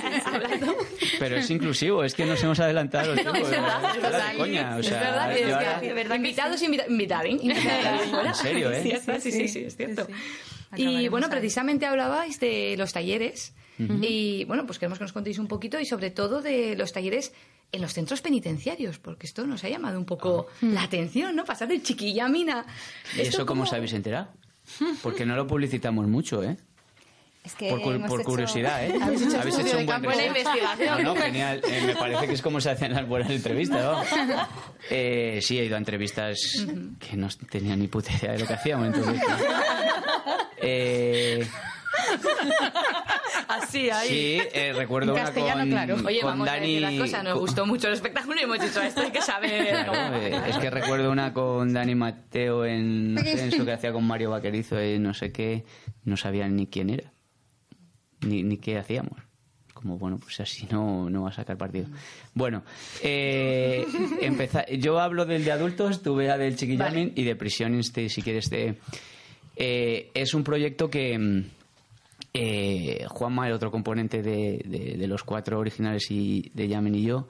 hablando. 0.26 0.74
Pero 1.18 1.36
es 1.36 1.50
inclusivo, 1.50 2.02
es 2.04 2.14
que 2.14 2.24
nos 2.26 2.42
hemos 2.42 2.58
adelantado 2.60 3.12
el 3.12 3.24
No, 3.24 3.32
tiempo. 3.32 3.48
es 3.48 3.50
verdad, 3.50 3.84
es 3.84 4.00
fuera 4.00 4.08
de 4.08 4.10
verdad. 4.24 4.36
coña, 4.36 4.76
o 4.76 4.78
es 4.80 4.90
verdad, 4.90 5.28
que, 5.34 5.40
es 5.42 6.08
que- 6.08 6.14
invitados 6.16 6.62
invita-. 6.62 6.86
En 6.86 8.34
serio, 8.34 8.70
¿eh? 8.72 8.82
Sí, 8.82 9.20
sí, 9.20 9.20
sí, 9.20 9.32
sí, 9.32 9.48
sí, 9.48 9.58
es 9.64 9.76
cierto. 9.76 10.06
Y 10.76 11.08
bueno, 11.08 11.28
precisamente 11.30 11.86
hablabais 11.86 12.38
de 12.40 12.74
los 12.76 12.92
talleres 12.92 13.54
y 13.78 14.44
bueno, 14.46 14.64
pues 14.66 14.78
queremos 14.78 14.98
que 14.98 15.04
nos 15.04 15.12
contéis 15.12 15.38
un 15.38 15.46
poquito 15.48 15.78
y 15.78 15.84
sobre 15.86 16.10
todo 16.10 16.40
de 16.40 16.74
los 16.76 16.92
talleres 16.92 17.32
en 17.72 17.82
los 17.82 17.92
centros 17.92 18.22
penitenciarios, 18.22 18.98
porque 18.98 19.26
esto 19.26 19.46
nos 19.46 19.64
ha 19.64 19.68
llamado 19.68 19.98
un 19.98 20.06
poco 20.06 20.46
la 20.62 20.82
atención, 20.82 21.36
¿no? 21.36 21.44
Pasar 21.44 21.68
de 21.68 21.82
chiquilla 21.82 22.24
a 22.26 22.28
mina. 22.28 22.64
¿Y 23.16 23.20
eso 23.22 23.44
cómo 23.44 23.64
os 23.64 23.72
habéis 23.72 23.92
enterado? 23.92 24.28
Porque 25.02 25.26
no 25.26 25.36
lo 25.36 25.46
publicitamos 25.46 26.06
mucho, 26.08 26.42
¿eh? 26.42 26.56
Es 27.46 27.54
que 27.54 27.68
Por, 27.70 27.80
cu- 27.80 28.00
por 28.08 28.20
hecho- 28.20 28.28
curiosidad, 28.28 28.84
¿eh? 28.84 28.98
Habéis 29.02 29.22
hecho 29.22 29.38
de 29.40 29.70
un 29.70 29.72
buen 29.72 29.86
campo. 29.86 30.08
Buena 30.08 30.26
investigación. 30.26 31.02
No, 31.04 31.14
no, 31.14 31.20
genial. 31.22 31.60
Eh, 31.64 31.82
me 31.86 31.94
parece 31.94 32.26
que 32.26 32.34
es 32.34 32.42
como 32.42 32.60
se 32.60 32.70
hacen 32.70 32.92
las 32.92 33.06
buenas 33.06 33.30
entrevistas, 33.30 33.82
¿no? 33.82 34.02
Eh, 34.90 35.40
sí, 35.42 35.58
he 35.58 35.64
ido 35.64 35.74
a 35.74 35.78
entrevistas 35.78 36.38
que 37.00 37.16
no 37.16 37.28
tenía 37.50 37.74
ni 37.76 37.88
puta 37.88 38.12
idea 38.12 38.32
de 38.32 38.38
lo 38.40 38.46
que 38.46 38.52
hacíamos. 38.54 38.86
Entonces, 38.88 39.20
eh, 40.58 41.46
Así, 43.48 43.90
ahí. 43.90 44.08
sí, 44.08 44.42
eh, 44.52 44.72
recuerdo 44.74 45.08
En 45.12 45.14
una 45.16 45.24
castellano, 45.24 45.60
con, 45.60 45.70
claro. 45.70 45.96
Oye, 46.06 46.20
con 46.20 46.30
vamos 46.30 46.48
a 46.48 46.52
Dani... 46.52 46.66
decir 46.66 46.82
las 46.82 46.94
cosas, 47.08 47.24
nos 47.24 47.32
con- 47.34 47.40
gustó 47.42 47.66
mucho 47.66 47.88
el 47.88 47.94
espectáculo 47.94 48.40
y 48.40 48.44
hemos 48.44 48.60
dicho 48.60 48.80
esto, 48.80 49.00
hay 49.00 49.10
que 49.10 49.22
saber. 49.22 49.68
Claro, 49.68 49.92
eh, 50.16 50.40
es 50.48 50.58
que 50.58 50.70
recuerdo 50.70 51.10
una 51.10 51.32
con 51.32 51.72
Dani 51.72 51.94
Mateo 51.94 52.64
en 52.64 53.16
Censo 53.24 53.64
que 53.64 53.72
hacía 53.72 53.92
con 53.92 54.04
Mario 54.06 54.30
Vaquerizo 54.30 54.80
y 54.82 54.98
no 54.98 55.14
sé 55.14 55.32
qué, 55.32 55.64
no 56.04 56.16
sabían 56.16 56.54
ni 56.56 56.66
quién 56.66 56.90
era, 56.90 57.12
ni, 58.22 58.42
ni 58.42 58.56
qué 58.58 58.78
hacíamos. 58.78 59.18
como, 59.74 59.98
bueno, 59.98 60.18
pues 60.18 60.40
así 60.40 60.66
no, 60.70 61.10
no 61.10 61.22
va 61.24 61.28
a 61.28 61.32
sacar 61.34 61.56
partido. 61.58 61.86
Bueno, 62.34 62.62
eh, 63.02 63.84
empeza- 64.22 64.66
yo 64.70 64.98
hablo 65.00 65.26
del 65.26 65.44
de 65.44 65.52
adultos, 65.52 66.02
tú 66.02 66.14
vea 66.16 66.38
del 66.38 66.56
chiquillamin 66.56 67.12
y 67.14 67.24
de 67.24 67.36
prisión, 67.36 67.78
este, 67.78 68.08
si 68.08 68.22
quieres, 68.22 68.48
de, 68.48 68.76
eh, 69.56 70.10
es 70.14 70.32
un 70.34 70.44
proyecto 70.44 70.88
que 70.88 71.18
mm, 71.18 71.44
eh, 72.34 73.04
Juanma, 73.08 73.46
el 73.48 73.52
otro 73.54 73.70
componente 73.70 74.22
de, 74.22 74.62
de- 74.64 74.96
de 74.96 75.06
los 75.06 75.22
cuatro 75.24 75.58
originales 75.58 76.10
y 76.10 76.50
de 76.54 76.68
Yamin 76.68 76.94
y 76.94 77.02
yo, 77.02 77.28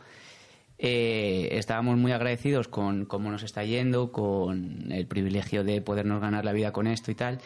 eh, 0.79 1.49
estábamos 1.53 1.97
muy 1.97 2.13
agradecidos 2.13 2.69
con 2.69 3.07
cómo 3.07 3.31
nos 3.31 3.43
está 3.43 3.65
yendo, 3.65 4.13
con 4.13 4.93
el 4.93 5.07
privilegio 5.07 5.65
de 5.65 5.81
podernos 5.81 6.21
ganar 6.21 6.45
la 6.45 6.53
vida 6.53 6.73
con 6.73 6.87
esto 6.87 7.11
y 7.11 7.15
tal. 7.15 7.39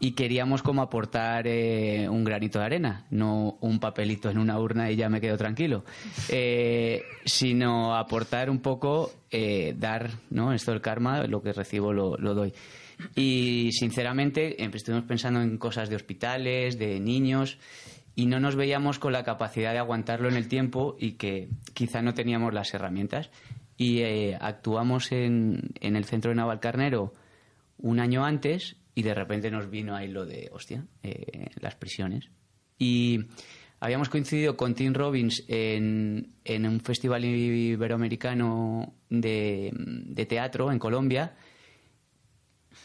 Y 0.00 0.12
queríamos 0.12 0.62
como 0.62 0.82
aportar 0.82 1.46
eh, 1.46 2.08
un 2.08 2.24
granito 2.24 2.58
de 2.58 2.64
arena, 2.64 3.06
no 3.10 3.56
un 3.60 3.78
papelito 3.78 4.28
en 4.28 4.38
una 4.38 4.58
urna 4.58 4.90
y 4.90 4.96
ya 4.96 5.08
me 5.08 5.20
quedo 5.20 5.36
tranquilo, 5.38 5.84
eh, 6.28 7.02
sino 7.24 7.96
aportar 7.96 8.50
un 8.50 8.58
poco, 8.58 9.12
eh, 9.30 9.74
dar, 9.78 10.10
¿no? 10.30 10.52
Esto 10.52 10.72
del 10.72 10.80
karma, 10.80 11.26
lo 11.26 11.42
que 11.42 11.52
recibo 11.52 11.92
lo, 11.92 12.16
lo 12.18 12.34
doy. 12.34 12.52
Y 13.14 13.70
sinceramente 13.72 14.62
em- 14.62 14.72
estuvimos 14.74 15.04
pensando 15.04 15.40
en 15.40 15.58
cosas 15.58 15.88
de 15.88 15.96
hospitales, 15.96 16.78
de 16.78 17.00
niños, 17.00 17.58
y 18.16 18.26
no 18.26 18.40
nos 18.40 18.56
veíamos 18.56 18.98
con 18.98 19.12
la 19.12 19.24
capacidad 19.24 19.72
de 19.72 19.78
aguantarlo 19.78 20.28
en 20.28 20.36
el 20.36 20.48
tiempo 20.48 20.96
y 20.98 21.12
que 21.12 21.48
quizá 21.72 22.02
no 22.02 22.14
teníamos 22.14 22.52
las 22.52 22.72
herramientas. 22.74 23.30
Y 23.76 24.02
actuamos 24.40 25.10
en, 25.10 25.72
en 25.80 25.96
el 25.96 26.04
centro 26.04 26.30
de 26.30 26.36
Navalcarnero 26.36 27.12
un 27.78 27.98
año 27.98 28.24
antes 28.24 28.76
y 28.94 29.02
de 29.02 29.14
repente 29.14 29.50
nos 29.50 29.70
vino 29.70 29.96
ahí 29.96 30.08
lo 30.08 30.24
de, 30.24 30.50
hostia, 30.52 30.86
eh, 31.02 31.50
las 31.60 31.74
prisiones. 31.74 32.30
Y 32.78 33.26
habíamos 33.80 34.08
coincidido 34.08 34.56
con 34.56 34.74
Tim 34.74 34.94
Robbins 34.94 35.44
en, 35.48 36.34
en 36.44 36.66
un 36.66 36.80
festival 36.80 37.24
iberoamericano 37.24 38.94
de, 39.10 39.70
de 39.74 40.26
teatro 40.26 40.70
en 40.70 40.78
Colombia 40.78 41.34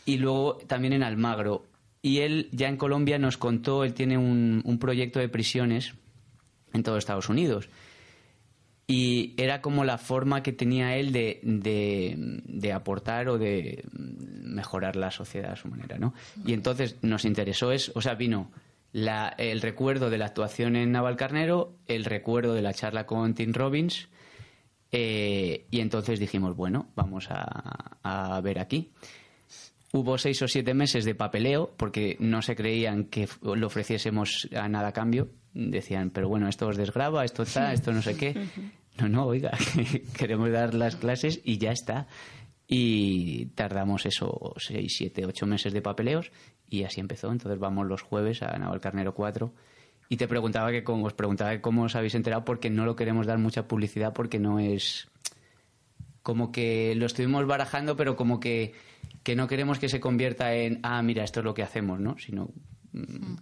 y 0.06 0.17
luego 0.17 0.58
también 0.67 0.93
en 0.93 1.04
Almagro. 1.04 1.65
Y 2.02 2.19
él 2.19 2.50
ya 2.52 2.69
en 2.69 2.78
Colombia 2.78 3.19
nos 3.19 3.38
contó, 3.38 3.84
él 3.84 3.93
tiene 3.93 4.17
un, 4.17 4.62
un 4.63 4.80
proyecto 4.80 5.19
de 5.19 5.30
prisiones 5.30 5.93
en 6.74 6.84
todo 6.84 6.98
Estados 6.98 7.30
Unidos. 7.30 7.69
Y 8.91 9.36
era 9.38 9.62
como 9.62 9.84
la 9.84 9.99
forma 9.99 10.41
que 10.41 10.52
tenía 10.52 10.95
él 10.97 11.12
de, 11.12 11.39
de, 11.43 12.73
aportar 12.73 13.30
o 13.30 13.38
de 13.38 13.84
mejorar 13.93 14.95
la 14.95 15.12
sociedad 15.12 15.52
a 15.52 15.56
su 15.56 15.67
manera, 15.67 15.99
¿no? 15.99 16.15
Y 16.43 16.54
entonces 16.54 16.95
nos 17.04 17.23
interesó 17.23 17.71
eso, 17.71 17.91
o 17.93 18.02
sea, 18.02 18.15
vino 18.15 18.49
la- 18.91 19.36
el 19.38 19.62
recuerdo 19.62 20.10
de 20.10 20.17
la 20.17 20.25
actuación 20.25 20.75
en 20.75 20.91
Navalcarnero, 20.91 21.75
el 21.86 22.04
recuerdo 22.04 22.56
de 22.56 22.63
la 22.63 22.73
charla 22.73 23.06
con 23.06 23.36
Tim 23.36 23.54
Robbins, 23.54 24.10
eh, 24.91 25.67
y 25.69 25.82
entonces 25.82 26.19
dijimos, 26.19 26.56
bueno, 26.56 26.88
vamos 26.95 27.28
a, 27.30 27.99
a 28.02 28.41
ver 28.41 28.58
aquí. 28.58 28.89
Hubo 29.93 30.17
seis 30.17 30.41
o 30.41 30.47
siete 30.47 30.73
meses 30.73 31.06
de 31.06 31.13
papeleo 31.13 31.75
porque 31.78 32.17
no 32.19 32.41
se 32.41 32.56
creían 32.56 33.06
que 33.06 33.28
lo 33.43 33.67
ofreciésemos 33.67 34.49
a 34.56 34.67
nada 34.67 34.88
a 34.88 34.93
cambio. 34.93 35.30
Decían, 35.54 36.12
pero 36.12 36.30
bueno, 36.30 36.47
esto 36.47 36.67
os 36.67 36.78
desgraba, 36.78 37.25
esto 37.25 37.41
está, 37.43 37.73
esto 37.73 37.91
no 37.91 38.02
sé 38.02 38.15
qué. 38.15 38.36
No, 38.99 39.07
no, 39.07 39.25
oiga, 39.25 39.51
queremos 40.17 40.51
dar 40.51 40.73
las 40.73 40.95
clases 40.95 41.39
y 41.43 41.57
ya 41.57 41.71
está. 41.71 42.07
Y 42.67 43.47
tardamos 43.55 44.05
eso, 44.05 44.53
seis, 44.57 44.93
siete, 44.97 45.25
ocho 45.25 45.47
meses 45.47 45.73
de 45.73 45.81
papeleos 45.81 46.31
y 46.69 46.83
así 46.83 46.99
empezó. 46.99 47.31
Entonces 47.31 47.59
vamos 47.59 47.88
los 47.88 48.01
jueves 48.01 48.43
a 48.43 48.57
Navalcarnero 48.57 49.13
4 49.13 49.51
y 50.09 50.17
te 50.17 50.27
preguntaba 50.27 50.71
que 50.71 50.83
os 50.85 51.13
preguntaba 51.13 51.59
cómo 51.62 51.83
os 51.83 51.95
habéis 51.95 52.15
enterado 52.15 52.45
porque 52.45 52.69
no 52.69 52.85
lo 52.85 52.95
queremos 52.95 53.25
dar 53.25 53.38
mucha 53.38 53.67
publicidad 53.67 54.13
porque 54.13 54.39
no 54.39 54.59
es 54.59 55.07
como 56.21 56.51
que 56.51 56.93
lo 56.95 57.05
estuvimos 57.05 57.47
barajando, 57.47 57.95
pero 57.95 58.15
como 58.15 58.39
que, 58.39 58.73
que 59.23 59.35
no 59.35 59.47
queremos 59.47 59.79
que 59.79 59.89
se 59.89 59.99
convierta 59.99 60.53
en, 60.53 60.79
ah, 60.83 61.01
mira, 61.01 61.23
esto 61.23 61.39
es 61.39 61.43
lo 61.43 61.53
que 61.53 61.63
hacemos, 61.63 61.99
¿no? 61.99 62.17
Sino 62.19 62.49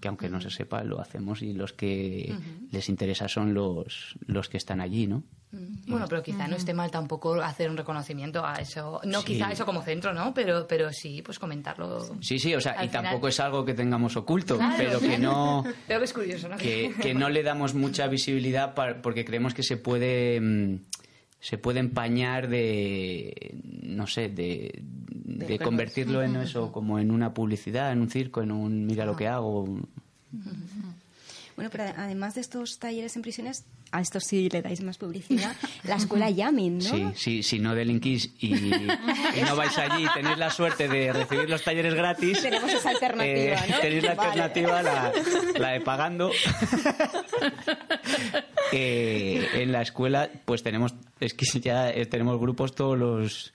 que 0.01 0.07
aunque 0.07 0.29
no 0.29 0.41
se 0.41 0.49
sepa, 0.49 0.83
lo 0.83 0.99
hacemos 0.99 1.41
y 1.41 1.53
los 1.53 1.73
que 1.73 2.35
les 2.71 2.89
interesa 2.89 3.27
son 3.27 3.53
los, 3.53 4.15
los 4.25 4.49
que 4.49 4.57
están 4.57 4.81
allí, 4.81 5.07
¿no? 5.07 5.23
Bueno, 5.87 6.05
pero 6.09 6.21
quizá 6.21 6.47
no 6.47 6.57
esté 6.57 6.73
mal 6.73 6.91
tampoco 6.91 7.35
hacer 7.35 7.69
un 7.69 7.77
reconocimiento 7.77 8.45
a 8.45 8.55
eso. 8.55 8.99
No 9.05 9.21
Sí. 9.21 9.27
quizá 9.27 9.49
eso 9.51 9.65
como 9.65 9.81
centro, 9.81 10.13
¿no? 10.13 10.33
Pero, 10.33 10.67
pero 10.67 10.91
sí, 10.91 11.21
pues 11.21 11.39
comentarlo. 11.39 12.17
Sí, 12.21 12.37
sí, 12.37 12.53
o 12.53 12.59
sea, 12.59 12.73
y 12.83 12.89
final- 12.89 13.03
tampoco 13.05 13.29
es 13.29 13.39
algo 13.39 13.63
que 13.63 13.73
tengamos 13.73 14.17
oculto, 14.17 14.57
Claro. 14.57 14.75
pero 14.77 14.99
que 14.99 15.17
no... 15.17 15.63
Pero 15.87 15.99
que 15.99 16.05
es 16.05 16.13
curioso, 16.13 16.49
¿no? 16.49 16.57
que, 16.57 16.93
que 17.01 17.13
no 17.13 17.29
le 17.29 17.43
damos 17.43 17.73
mucha 17.73 18.07
visibilidad 18.07 18.73
porque 19.01 19.23
creemos 19.23 19.53
que 19.53 19.63
se 19.63 19.77
puede 19.77 20.41
mm, 20.41 20.79
se 21.39 21.57
puede 21.57 21.79
empañar 21.79 22.49
de 22.49 23.55
no 23.83 24.07
sé 24.07 24.27
de, 24.27 24.81
de 25.27 25.59
convertirlo 25.59 26.23
en 26.23 26.37
eso 26.37 26.71
como 26.71 26.97
en 26.99 27.11
una 27.11 27.33
publicidad 27.33 27.91
en 27.91 27.99
un 28.01 28.09
circo 28.09 28.41
en 28.41 28.51
un 28.51 28.85
mira 28.85 29.05
lo 29.05 29.15
que 29.15 29.27
hago 29.27 29.65
Bueno, 31.57 31.69
pero 31.71 31.85
además 31.97 32.35
de 32.35 32.41
estos 32.41 32.77
talleres 32.77 33.15
en 33.15 33.23
prisiones, 33.23 33.65
a 33.91 33.99
estos 33.99 34.23
sí 34.25 34.47
le 34.47 34.61
dais 34.61 34.81
más 34.83 34.97
publicidad, 34.99 35.55
la 35.83 35.95
escuela 35.95 36.29
Yamin, 36.29 36.77
¿no? 36.77 36.83
sí 36.83 37.05
sí 37.15 37.43
si 37.43 37.59
no 37.59 37.73
delinquís 37.75 38.31
y, 38.39 38.53
y 38.55 39.41
no 39.45 39.55
vais 39.55 39.77
allí 39.79 40.05
y 40.05 40.13
tenéis 40.13 40.37
la 40.37 40.49
suerte 40.51 40.87
de 40.87 41.11
recibir 41.11 41.49
los 41.49 41.63
talleres 41.63 41.93
gratis 41.95 42.41
Tenemos 42.41 42.71
esa 42.71 42.89
alternativa, 42.91 43.57
¿no? 43.69 43.79
tenéis 43.81 44.03
la 44.03 44.15
Vale. 44.15 44.29
alternativa 44.29 44.81
la, 44.83 45.11
la 45.59 45.69
de 45.71 45.81
pagando 45.81 46.31
Eh, 48.73 49.47
en 49.53 49.71
la 49.71 49.81
escuela 49.81 50.29
pues 50.45 50.61
tenemos 50.61 50.93
es 51.21 51.33
que 51.33 51.45
ya 51.61 51.89
eh, 51.89 52.05
tenemos 52.05 52.37
grupos 52.39 52.75
todos 52.75 52.97
los 52.97 53.53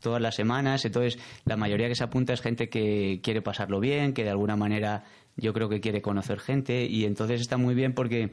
todas 0.00 0.20
las 0.22 0.34
semanas 0.36 0.84
entonces 0.84 1.18
la 1.44 1.56
mayoría 1.56 1.88
que 1.88 1.94
se 1.94 2.04
apunta 2.04 2.32
es 2.32 2.40
gente 2.40 2.68
que 2.68 3.20
quiere 3.22 3.42
pasarlo 3.42 3.80
bien 3.80 4.12
que 4.12 4.24
de 4.24 4.30
alguna 4.30 4.56
manera 4.56 5.04
yo 5.36 5.52
creo 5.52 5.68
que 5.68 5.80
quiere 5.80 6.02
conocer 6.02 6.40
gente 6.40 6.84
y 6.86 7.04
entonces 7.04 7.40
está 7.40 7.56
muy 7.56 7.74
bien 7.74 7.92
porque 7.94 8.30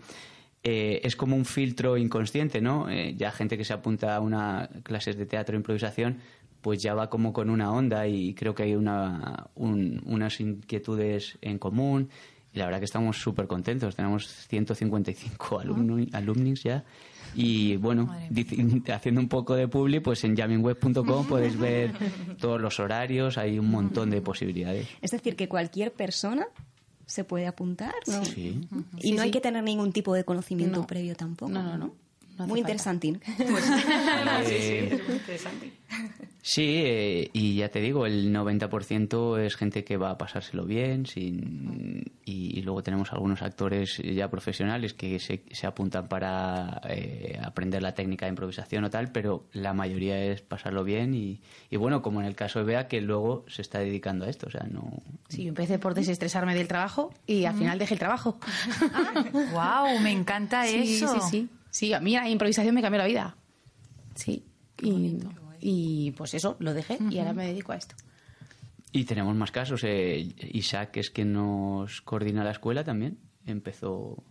eh, 0.63 1.01
es 1.03 1.15
como 1.15 1.35
un 1.35 1.45
filtro 1.45 1.95
inconsciente, 1.97 2.59
¿no? 2.59 2.89
Eh, 2.89 3.13
ya 3.15 3.31
gente 3.31 3.55
que 3.57 3.63
se 3.63 3.73
apunta 3.73 4.15
a 4.15 4.19
una 4.19 4.67
clases 4.81 5.15
de 5.15 5.27
teatro 5.27 5.55
e 5.55 5.57
improvisación, 5.59 6.17
pues 6.61 6.81
ya 6.81 6.95
va 6.95 7.07
como 7.11 7.31
con 7.33 7.51
una 7.51 7.71
onda 7.71 8.07
y 8.07 8.33
creo 8.33 8.55
que 8.55 8.63
hay 8.63 8.73
una, 8.73 9.45
un- 9.53 10.01
unas 10.07 10.39
inquietudes 10.41 11.37
en 11.41 11.59
común. 11.59 12.09
Y 12.51 12.57
la 12.57 12.65
verdad 12.65 12.79
que 12.79 12.85
estamos 12.85 13.17
súper 13.21 13.45
contentos. 13.45 13.95
Tenemos 13.95 14.25
155 14.47 15.59
alumnos, 15.59 16.07
alumnis 16.13 16.63
ya. 16.63 16.83
Y 17.35 17.75
bueno, 17.77 18.09
haciendo 18.93 19.21
un 19.21 19.27
poco 19.27 19.55
de 19.55 19.67
publi, 19.67 19.99
pues 19.99 20.23
en 20.23 20.35
jaminweb.com 20.35 21.27
podéis 21.27 21.57
ver 21.57 21.91
todos 22.39 22.61
los 22.61 22.79
horarios, 22.79 23.37
hay 23.37 23.59
un 23.59 23.69
montón 23.69 24.09
de 24.09 24.21
posibilidades. 24.21 24.87
Es 25.01 25.11
decir, 25.11 25.35
que 25.35 25.47
cualquier 25.49 25.91
persona 25.93 26.47
se 27.05 27.23
puede 27.23 27.45
apuntar, 27.45 27.93
¿no? 28.07 28.23
Sí. 28.25 28.61
Y 28.97 29.01
Sí, 29.01 29.11
no 29.13 29.21
hay 29.21 29.27
sí. 29.29 29.33
que 29.33 29.41
tener 29.41 29.63
ningún 29.63 29.91
tipo 29.91 30.13
de 30.13 30.23
conocimiento 30.23 30.79
No. 30.81 30.87
previo 30.87 31.15
tampoco. 31.15 31.51
No, 31.51 31.61
no, 31.61 31.77
no. 31.77 31.93
No 32.37 32.43
hace 32.43 32.49
Muy 32.51 32.61
falta. 32.61 32.71
interesante. 32.73 33.07
Eh, 34.47 34.99
Sí, 36.47 36.61
eh, 36.85 37.29
y 37.33 37.55
ya 37.55 37.69
te 37.69 37.81
digo, 37.81 38.05
el 38.05 38.31
90% 38.31 39.39
es 39.43 39.55
gente 39.55 39.83
que 39.83 39.97
va 39.97 40.11
a 40.11 40.17
pasárselo 40.19 40.63
bien, 40.63 41.07
sin, 41.07 42.03
y, 42.23 42.59
y 42.59 42.61
luego 42.61 42.83
tenemos 42.83 43.11
algunos 43.13 43.41
actores 43.41 43.97
ya 43.97 44.29
profesionales 44.29 44.93
que 44.93 45.17
se, 45.17 45.41
se 45.49 45.65
apuntan 45.65 46.07
para 46.07 46.81
eh, 46.87 47.39
aprender 47.43 47.81
la 47.81 47.95
técnica 47.95 48.27
de 48.27 48.29
improvisación 48.31 48.83
o 48.83 48.91
tal, 48.91 49.11
pero 49.11 49.47
la 49.53 49.73
mayoría 49.73 50.23
es 50.23 50.41
pasarlo 50.43 50.83
bien 50.83 51.15
y, 51.15 51.41
y 51.71 51.77
bueno, 51.77 52.03
como 52.03 52.21
en 52.21 52.27
el 52.27 52.35
caso 52.35 52.59
de 52.59 52.65
Bea, 52.65 52.87
que 52.87 53.01
luego 53.01 53.43
se 53.47 53.63
está 53.63 53.79
dedicando 53.79 54.25
a 54.25 54.29
esto, 54.29 54.45
o 54.45 54.51
sea, 54.51 54.67
no... 54.69 55.01
Sí, 55.29 55.43
yo 55.45 55.49
empecé 55.49 55.79
por 55.79 55.95
desestresarme 55.95 56.53
del 56.53 56.67
trabajo 56.67 57.11
y 57.25 57.45
al 57.45 57.55
final 57.55 57.79
dejé 57.79 57.95
el 57.95 57.99
trabajo. 57.99 58.37
¡Wow! 59.33 59.99
Me 60.03 60.11
encanta 60.11 60.65
Sí, 60.67 60.95
eso. 60.97 61.07
sí, 61.07 61.19
sí. 61.21 61.29
Sí, 61.31 61.49
a 61.93 61.99
mí 61.99 62.13
la 62.13 62.29
improvisación 62.29 62.73
me 62.75 62.81
cambió 62.81 62.99
la 62.99 63.07
vida. 63.07 63.35
Sí. 64.15 64.43
Y, 64.81 65.17
y 65.59 66.11
pues 66.11 66.33
eso, 66.33 66.55
lo 66.59 66.73
dejé 66.73 66.97
y 67.09 67.19
ahora 67.19 67.33
me 67.33 67.47
dedico 67.47 67.71
a 67.71 67.75
esto. 67.75 67.95
Y 68.91 69.03
tenemos 69.03 69.35
más 69.35 69.51
casos. 69.51 69.83
eh, 69.83 70.33
Isaac, 70.53 70.91
que 70.91 70.99
es 71.01 71.09
quien 71.09 71.33
nos 71.33 72.01
coordina 72.01 72.43
la 72.43 72.51
escuela 72.51 72.83
también, 72.83 73.19
empezó 73.45 74.23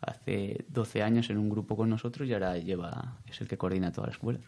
hace 0.00 0.64
12 0.68 1.02
años 1.02 1.30
en 1.30 1.38
un 1.38 1.48
grupo 1.48 1.76
con 1.76 1.88
nosotros 1.88 2.28
y 2.28 2.32
ahora 2.32 2.58
lleva 2.58 3.18
es 3.26 3.40
el 3.40 3.48
que 3.48 3.56
coordina 3.56 3.90
toda 3.90 4.08
la 4.08 4.12
escuela. 4.12 4.40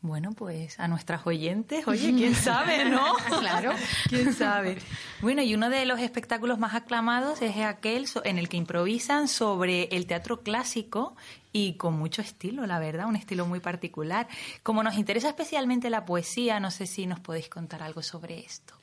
Bueno, 0.00 0.30
pues 0.32 0.78
a 0.78 0.86
nuestras 0.86 1.26
oyentes, 1.26 1.88
oye, 1.88 2.12
quién 2.14 2.34
sabe, 2.34 2.84
¿no? 2.84 3.16
Claro. 3.40 3.72
quién 4.08 4.32
sabe. 4.32 4.78
Bueno, 5.20 5.42
y 5.42 5.54
uno 5.56 5.70
de 5.70 5.84
los 5.86 5.98
espectáculos 5.98 6.58
más 6.60 6.74
aclamados 6.74 7.42
es 7.42 7.56
aquel 7.58 8.06
so- 8.06 8.24
en 8.24 8.38
el 8.38 8.48
que 8.48 8.56
improvisan 8.56 9.26
sobre 9.26 9.84
el 9.90 10.06
teatro 10.06 10.42
clásico 10.42 11.16
y 11.52 11.72
con 11.74 11.98
mucho 11.98 12.22
estilo, 12.22 12.64
la 12.66 12.78
verdad, 12.78 13.06
un 13.06 13.16
estilo 13.16 13.44
muy 13.46 13.58
particular. 13.58 14.28
Como 14.62 14.84
nos 14.84 14.96
interesa 14.96 15.28
especialmente 15.30 15.90
la 15.90 16.04
poesía, 16.04 16.60
no 16.60 16.70
sé 16.70 16.86
si 16.86 17.06
nos 17.06 17.18
podéis 17.18 17.48
contar 17.48 17.82
algo 17.82 18.00
sobre 18.02 18.38
esto. 18.38 18.74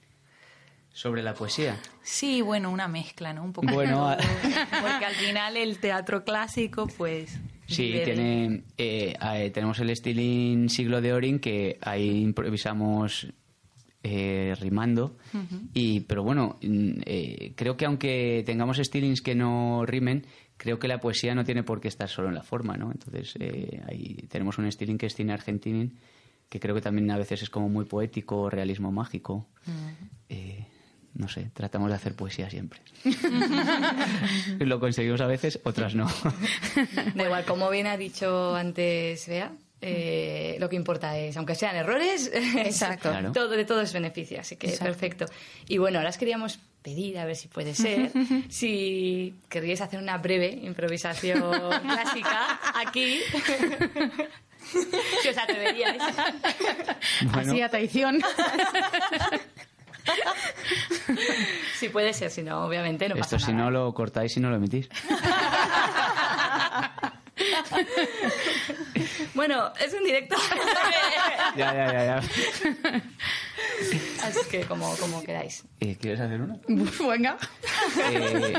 Sobre 0.92 1.24
la 1.24 1.34
poesía. 1.34 1.78
Sí, 2.04 2.42
bueno, 2.42 2.70
una 2.72 2.88
mezcla, 2.90 3.32
¿no? 3.34 3.44
Un 3.44 3.54
poco. 3.54 3.68
Bueno, 3.74 4.10
de 4.10 4.18
todo. 4.18 4.28
porque 4.82 5.06
al 5.06 5.16
final 5.16 5.56
el 5.58 5.78
teatro 5.80 6.24
clásico, 6.26 6.88
pues. 6.88 7.38
Sí, 7.68 8.00
tiene, 8.04 8.64
eh, 8.78 9.16
eh, 9.20 9.50
tenemos 9.52 9.80
el 9.80 9.90
estiling 9.90 10.70
siglo 10.70 11.02
de 11.02 11.14
Orin 11.14 11.40
que 11.40 11.78
ahí 11.82 12.22
improvisamos 12.22 13.28
eh, 14.04 14.54
rimando. 14.60 15.18
y 15.74 16.02
Pero 16.02 16.24
bueno, 16.24 16.58
mm, 16.62 17.02
eh, 17.06 17.54
creo 17.56 17.76
que 17.76 17.86
aunque 17.86 18.44
tengamos 18.46 18.78
estilings 18.78 19.22
que 19.22 19.34
no 19.34 19.84
rimen, 19.86 20.28
creo 20.58 20.78
que 20.78 20.88
la 20.88 21.00
poesía 21.00 21.34
no 21.34 21.44
tiene 21.44 21.64
por 21.64 21.82
qué 21.82 21.88
estar 21.88 22.08
solo 22.08 22.28
en 22.28 22.36
la 22.36 22.44
forma, 22.44 22.78
¿no? 22.78 22.92
Entonces 22.92 23.36
eh, 23.40 23.82
ahí 23.88 24.26
tenemos 24.30 24.60
un 24.60 24.68
estiling 24.68 25.00
que 25.00 25.08
es 25.08 25.16
cine 25.16 25.34
argentino 25.34 25.90
que 26.50 26.60
creo 26.60 26.76
que 26.76 26.82
también 26.82 27.10
a 27.12 27.18
veces 27.18 27.42
es 27.42 27.50
como 27.50 27.70
muy 27.70 27.86
poético, 27.86 28.50
realismo 28.50 28.92
mágico. 28.92 29.48
Eh, 30.30 30.68
no 31.16 31.28
sé, 31.30 31.50
tratamos 31.54 31.90
de 31.90 31.96
hacer 31.96 32.14
poesía 32.14 32.50
siempre. 32.50 32.80
Lo 34.60 34.80
conseguimos 34.80 35.22
a 35.22 35.28
veces, 35.28 35.60
otras 35.64 35.96
no. 35.96 36.08
Da 37.16 37.24
igual, 37.24 37.46
como 37.46 37.70
bien 37.70 37.88
ha 37.88 37.98
dicho 37.98 38.56
antes 38.56 39.28
Bea, 39.28 39.52
eh, 39.82 40.58
lo 40.60 40.68
que 40.68 40.76
importa 40.76 41.18
es, 41.18 41.38
aunque 41.38 41.56
sean 41.56 41.76
errores, 41.76 42.32
Exacto. 42.34 43.10
Claro. 43.10 43.32
todo, 43.32 43.50
de 43.50 43.66
todo 43.66 43.82
es 43.82 43.94
beneficio, 43.94 44.40
así 44.40 44.56
que 44.56 44.68
Exacto. 44.68 44.86
perfecto. 44.86 45.26
Y 45.68 45.78
bueno, 45.78 46.00
ahora 46.00 46.10
os 46.10 46.18
queríamos 46.18 46.60
pedir, 46.82 47.18
a 47.18 47.26
ver 47.26 47.36
si 47.36 47.48
puede 47.48 47.74
ser, 47.74 48.12
si 48.50 49.34
querríais 49.50 49.82
hacer 49.82 50.00
una 50.00 50.18
breve 50.18 50.50
improvisación 50.64 51.42
clásica 51.82 52.60
aquí. 52.76 53.20
si 55.22 55.30
os 55.30 55.38
atreveríais. 55.38 56.02
Bueno. 57.32 57.52
Así 57.52 57.62
a 57.62 57.70
traición. 57.70 58.20
Si 61.80 61.90
puede 61.90 62.14
ser, 62.14 62.32
si 62.32 62.42
no, 62.42 62.66
obviamente 62.66 63.08
no 63.10 63.16
pasa 63.16 63.36
Esto 63.36 63.48
si 63.48 63.52
nada. 63.54 63.66
no 63.66 63.72
lo 63.72 63.94
cortáis 63.94 64.36
y 64.38 64.40
no 64.40 64.50
lo 64.50 64.56
emitís. 64.56 64.90
Bueno, 69.34 69.74
es 69.86 69.94
un 69.94 70.04
directo. 70.04 70.36
Ya, 71.58 71.74
ya, 71.74 71.92
ya, 71.94 72.06
ya. 72.06 72.18
Así 74.24 74.40
que 74.52 74.66
como, 74.66 74.94
como 74.98 75.24
queráis. 75.24 75.64
Eh, 75.80 75.96
¿Quieres 76.00 76.20
hacer 76.20 76.42
uno? 76.42 76.60
Venga. 76.68 77.38
Eh, 78.12 78.54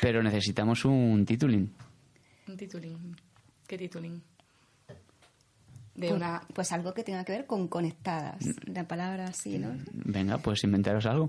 pero 0.00 0.22
necesitamos 0.22 0.86
un 0.86 1.26
tituling. 1.26 1.70
Un 2.46 2.56
tituling. 2.56 3.16
¿Qué 3.66 3.76
tituling? 3.76 4.22
De 5.98 6.08
Pues, 6.08 6.12
una... 6.12 6.42
pues 6.54 6.70
algo 6.72 6.94
que 6.94 7.02
tenga 7.02 7.24
que 7.24 7.32
ver 7.32 7.46
con 7.46 7.66
conectadas. 7.68 8.38
La 8.66 8.84
palabra 8.86 9.26
así, 9.26 9.58
¿no? 9.58 9.70
Venga, 9.92 10.38
pues 10.38 10.62
inventaros 10.64 11.06
algo. 11.06 11.28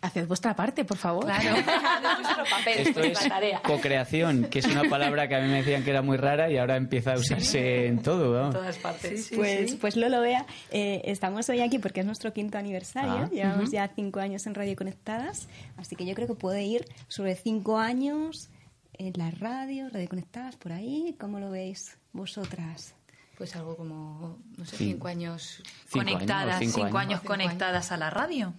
Haced 0.00 0.28
vuestra 0.28 0.54
parte, 0.54 0.84
por 0.84 0.96
favor. 0.96 1.24
Claro. 1.24 1.56
Papel, 2.50 2.86
Esto 2.86 3.00
es 3.00 3.20
la 3.22 3.28
tarea. 3.28 3.62
co-creación, 3.62 4.44
que 4.44 4.60
es 4.60 4.66
una 4.66 4.84
palabra 4.88 5.26
que 5.28 5.34
a 5.34 5.40
mí 5.40 5.48
me 5.48 5.56
decían 5.58 5.82
que 5.82 5.90
era 5.90 6.02
muy 6.02 6.16
rara 6.16 6.50
y 6.50 6.56
ahora 6.56 6.76
empieza 6.76 7.14
a 7.14 7.16
usarse 7.18 7.86
en 7.86 8.00
todo. 8.00 8.26
En 8.26 8.40
vamos. 8.40 8.54
todas 8.54 8.78
partes. 8.78 9.30
pues, 9.34 9.74
pues 9.76 9.96
Lolo 9.96 10.20
Vea, 10.20 10.46
eh, 10.70 11.02
estamos 11.04 11.48
hoy 11.48 11.60
aquí 11.60 11.78
porque 11.80 12.00
es 12.00 12.06
nuestro 12.06 12.32
quinto 12.32 12.58
aniversario. 12.58 13.24
Ah. 13.24 13.30
Llevamos 13.32 13.70
ya 13.72 13.88
cinco 13.94 14.20
años 14.20 14.46
en 14.46 14.54
Radio 14.54 14.76
Conectadas, 14.76 15.48
así 15.76 15.96
que 15.96 16.06
yo 16.06 16.14
creo 16.14 16.28
que 16.28 16.34
puede 16.34 16.62
ir 16.64 16.84
sobre 17.08 17.34
cinco 17.34 17.78
años 17.78 18.50
en 18.94 19.12
la 19.16 19.30
radio, 19.32 19.88
Radio 19.90 20.08
Conectadas, 20.08 20.56
por 20.56 20.72
ahí. 20.72 21.16
¿Cómo 21.18 21.40
lo 21.40 21.50
veis 21.50 21.98
vosotras? 22.12 22.94
Pues 23.38 23.54
algo 23.54 23.76
como, 23.76 24.36
no 24.56 24.64
sé, 24.64 24.76
cinco 24.76 25.06
años. 25.08 25.62
Cinco 25.86 26.00
años, 26.00 26.12
conectadas, 26.14 26.58
cinco 26.58 26.72
cinco, 26.74 26.86
años. 26.86 26.96
años, 26.98 27.20
Cinco 27.20 27.32
conectadas 27.32 27.92
a 27.92 27.96
la 27.96 28.10
radio. 28.10 28.52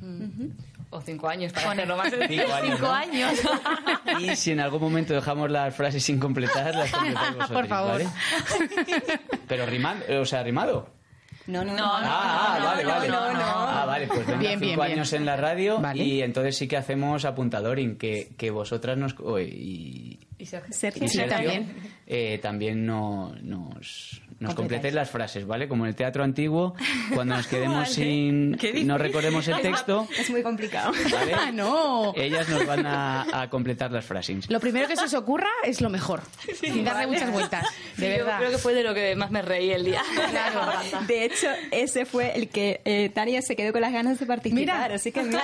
O 0.92 1.02
cinco 1.02 1.28
años 1.28 1.52
para 1.54 1.72
hacerlo 1.72 1.98
más 1.98 2.10
sencillo. 2.10 2.44
Cinco 2.44 2.88
años. 2.88 3.40
Cinco 3.40 3.54
¿no? 3.54 4.10
años. 4.16 4.22
Y 4.22 4.36
si 4.38 4.52
en 4.52 4.62
algún 4.62 4.82
momento 4.82 5.14
dejamos 5.14 5.52
las 5.52 5.76
frases 5.76 6.02
sin 6.04 6.18
completar, 6.18 6.74
las 6.74 6.90
completáis 6.92 7.36
vosotros, 7.36 7.50
Por 7.60 7.68
favor. 7.68 7.92
¿vale? 7.92 8.08
Pero 9.48 9.66
rimando, 9.66 10.06
o 10.22 10.26
sea, 10.26 10.44
rimado. 10.44 10.90
No, 11.48 11.64
no, 11.66 11.74
No, 11.74 11.78
no. 11.80 11.86
Ah, 11.92 12.56
ah, 12.56 12.60
no, 12.60 12.66
vale, 12.66 12.84
no, 12.84 12.90
vale. 12.90 13.08
no, 13.10 13.34
no. 13.34 13.40
Ah, 13.44 13.84
vale, 13.86 14.08
pues 14.08 14.20
venga, 14.26 14.40
Bien, 14.40 14.52
cinco 14.60 14.66
bien, 14.66 14.80
bien. 14.80 14.92
años 14.94 15.14
en 15.14 15.26
la 15.26 15.36
radio 15.36 15.80
Vale. 15.80 16.04
y 16.04 16.22
entonces 16.22 16.56
sí 16.56 16.68
que 16.68 16.78
hacemos 16.78 17.26
apuntadoring, 17.26 17.98
que, 17.98 18.34
que 18.38 18.52
vosotras 18.52 18.98
nos... 19.00 19.16
oh, 19.20 19.40
y, 19.40 20.20
Y 20.38 20.46
Sergio. 20.46 20.72
Sergio, 20.74 21.06
y 21.06 21.08
Sergio, 21.10 21.36
también. 21.36 21.76
eh, 22.06 22.40
también 22.40 22.86
no- 22.86 23.34
nos, 23.42 24.22
nos 24.40 24.56
completéis 24.56 24.94
las 24.94 25.10
frases, 25.10 25.46
¿vale? 25.46 25.68
Como 25.68 25.84
en 25.86 25.90
el 25.90 25.96
teatro 25.96 26.24
antiguo, 26.24 26.76
cuando 27.14 27.36
nos 27.36 27.48
quedemos 27.48 27.76
Vale. 27.84 27.94
sin... 27.94 28.58
No 28.88 28.98
recordemos 28.98 29.48
el 29.48 29.60
texto, 29.62 30.08
Es 30.18 30.30
muy 30.30 30.42
complicado. 30.44 30.92
¿vale? 31.12 31.34
Ah, 31.34 31.52
no. 31.54 32.14
Ellas 32.16 32.48
nos 32.50 32.66
van 32.66 32.86
a, 32.86 33.42
a 33.42 33.50
completar 33.50 33.92
las 33.92 34.06
frases. 34.06 34.50
Lo 34.50 34.60
primero 34.60 34.88
que 34.88 34.96
se 34.96 35.06
os 35.06 35.14
ocurra 35.14 35.50
es 35.64 35.82
lo 35.82 35.90
mejor. 35.90 36.22
sin 36.60 36.84
darle 36.86 37.06
vale. 37.06 37.08
muchas 37.08 37.32
vueltas. 37.32 37.66
De 37.98 38.06
Sí, 38.06 38.18
yo 38.18 38.24
verdad. 38.26 38.38
creo 38.40 38.52
que 38.52 38.58
fue 38.58 38.74
de 38.74 38.84
lo 38.84 38.94
que 38.94 39.16
más 39.16 39.30
me 39.32 39.42
reí 39.42 39.72
el 39.72 39.84
día. 39.86 40.02
Claro. 40.30 40.72
De 41.08 41.26
hecho, 41.26 41.48
ese 41.72 42.06
fue 42.06 42.34
el 42.36 42.50
que 42.50 42.82
eh, 42.86 43.10
Tania 43.14 43.42
se 43.42 43.56
quedó 43.56 43.72
con 43.74 43.82
las 43.82 43.92
ganas 43.92 44.20
de 44.20 44.26
participar. 44.26 44.60
Mira. 44.60 44.86
así 44.86 45.12
que 45.12 45.24
mira. 45.24 45.42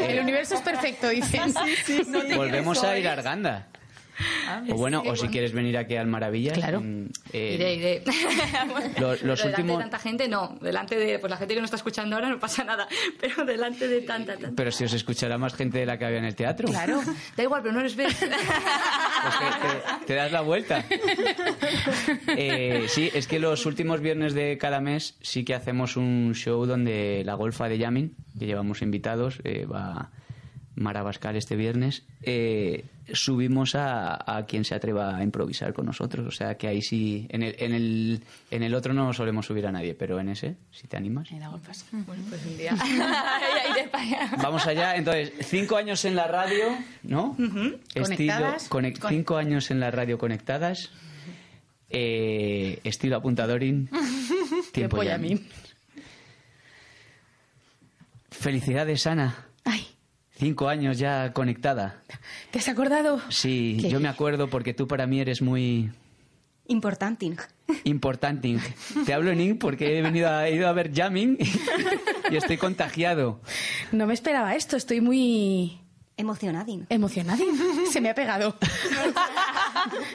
El 0.00 0.20
universo 0.20 0.54
es 0.54 0.60
perfecto, 0.62 1.08
dicen. 1.08 1.52
Volvemos 2.36 2.82
a 2.82 2.98
ir 2.98 3.08
a 3.08 3.12
Arganda. 3.12 3.66
O 4.70 4.74
bueno, 4.76 5.02
o 5.06 5.14
si 5.16 5.28
quieres 5.28 5.52
venir 5.52 5.76
aquí 5.76 5.96
al 5.96 6.06
Maravillas. 6.06 6.56
Claro. 6.56 6.80
mm, 6.80 7.06
eh, 7.32 7.54
Iré, 7.54 7.74
iré. 7.74 8.02
Lo- 8.98 9.10
los 9.10 9.20
delante 9.20 9.46
últimos- 9.48 9.76
de 9.78 9.82
tanta 9.84 9.98
gente, 9.98 10.28
no. 10.28 10.56
Delante 10.60 10.96
de 10.96 11.18
pues 11.18 11.30
la 11.30 11.36
gente 11.36 11.54
que 11.54 11.60
no 11.60 11.64
está 11.64 11.76
escuchando 11.76 12.16
ahora 12.16 12.28
no 12.30 12.38
pasa 12.40 12.64
nada. 12.64 12.88
Pero 13.20 13.44
delante 13.44 13.86
de 13.88 14.00
tanta, 14.02 14.34
tanta. 14.36 14.56
Pero 14.56 14.70
si 14.72 14.84
os 14.84 14.92
escuchará 14.92 15.36
más 15.38 15.54
gente 15.54 15.78
de 15.78 15.86
la 15.86 15.98
que 15.98 16.04
había 16.06 16.18
en 16.18 16.24
el 16.24 16.34
teatro. 16.34 16.68
Claro. 16.68 17.00
Da 17.36 17.42
igual, 17.42 17.62
pero 17.62 17.74
no 17.74 17.82
les 17.82 17.94
ves. 17.96 18.14
Pues 18.14 18.30
te, 19.38 19.46
te- 19.98 20.06
te 20.06 20.14
das 20.14 20.32
la 20.32 20.40
vuelta. 20.40 20.84
Eh, 22.28 22.86
sí, 22.88 23.10
es 23.14 23.26
que 23.26 23.38
los 23.38 23.66
últimos 23.66 24.00
viernes 24.00 24.34
de 24.34 24.58
cada 24.58 24.80
mes 24.80 25.16
sí 25.20 25.44
que 25.44 25.54
hacemos 25.54 25.96
un 25.96 26.34
show 26.34 26.66
donde 26.66 27.22
la 27.24 27.34
golfa 27.34 27.68
de 27.68 27.78
Yamin, 27.78 28.14
que 28.38 28.46
llevamos 28.46 28.82
invitados, 28.82 29.40
eh, 29.44 29.66
va 29.66 30.10
Mara 30.76 31.02
Bascal 31.02 31.36
este 31.36 31.56
viernes, 31.56 32.04
eh, 32.22 32.84
subimos 33.12 33.74
a, 33.74 34.36
a 34.38 34.44
quien 34.46 34.64
se 34.64 34.74
atreva 34.74 35.16
a 35.16 35.22
improvisar 35.22 35.72
con 35.72 35.86
nosotros. 35.86 36.26
O 36.26 36.30
sea 36.30 36.56
que 36.56 36.68
ahí 36.68 36.82
sí, 36.82 37.26
en 37.30 37.42
el, 37.42 37.56
en 37.58 37.72
el, 37.74 38.22
en 38.50 38.62
el 38.62 38.74
otro 38.74 38.92
no 38.92 39.12
solemos 39.14 39.46
subir 39.46 39.66
a 39.66 39.72
nadie, 39.72 39.94
pero 39.94 40.20
en 40.20 40.28
ese, 40.28 40.56
si 40.70 40.86
te 40.86 40.96
animas. 40.96 41.28
bueno, 41.90 42.22
pues 42.28 42.44
un 42.46 42.56
día. 42.58 42.76
Vamos 44.42 44.66
allá, 44.66 44.96
entonces, 44.96 45.32
cinco 45.46 45.76
años 45.76 46.04
en 46.04 46.14
la 46.14 46.26
radio, 46.26 46.66
¿no? 47.02 47.34
Estilo, 47.94 48.04
Conectadas. 48.04 48.70
conec- 48.70 48.98
Con- 48.98 49.10
cinco 49.10 49.36
años 49.36 49.70
en 49.70 49.80
la 49.80 49.90
radio 49.90 50.18
conectadas. 50.18 50.90
Eh, 51.88 52.80
estilo 52.84 53.16
apuntadorín. 53.16 53.88
Tiempo 54.72 55.02
ya. 55.02 55.14
a 55.14 55.18
mí. 55.18 55.40
Felicidades, 58.30 59.06
Ana. 59.06 59.45
Cinco 60.38 60.68
años 60.68 60.98
ya 60.98 61.32
conectada. 61.32 62.02
¿te 62.50 62.58
has 62.58 62.68
acordado? 62.68 63.20
Sí, 63.30 63.78
¿Qué? 63.80 63.88
yo 63.90 64.00
me 64.00 64.08
acuerdo 64.08 64.48
porque 64.48 64.74
tú 64.74 64.86
para 64.86 65.06
mí 65.06 65.20
eres 65.20 65.40
muy 65.42 65.90
Importante. 66.68 67.32
importante. 67.84 68.58
Te 69.06 69.14
hablo 69.14 69.30
en 69.30 69.40
ing 69.40 69.56
porque 69.58 69.98
he 69.98 70.02
venido 70.02 70.28
a, 70.28 70.48
he 70.48 70.54
ido 70.56 70.68
a 70.68 70.72
ver 70.72 70.92
Jamming 70.94 71.38
y 72.30 72.36
estoy 72.36 72.56
contagiado. 72.58 73.40
No 73.92 74.06
me 74.06 74.14
esperaba 74.14 74.54
esto, 74.56 74.76
estoy 74.76 75.00
muy 75.00 75.80
Emocionadín. 76.18 76.86
emocionada. 76.88 77.38
Se 77.92 78.00
me 78.00 78.10
ha 78.10 78.14
pegado. 78.14 78.56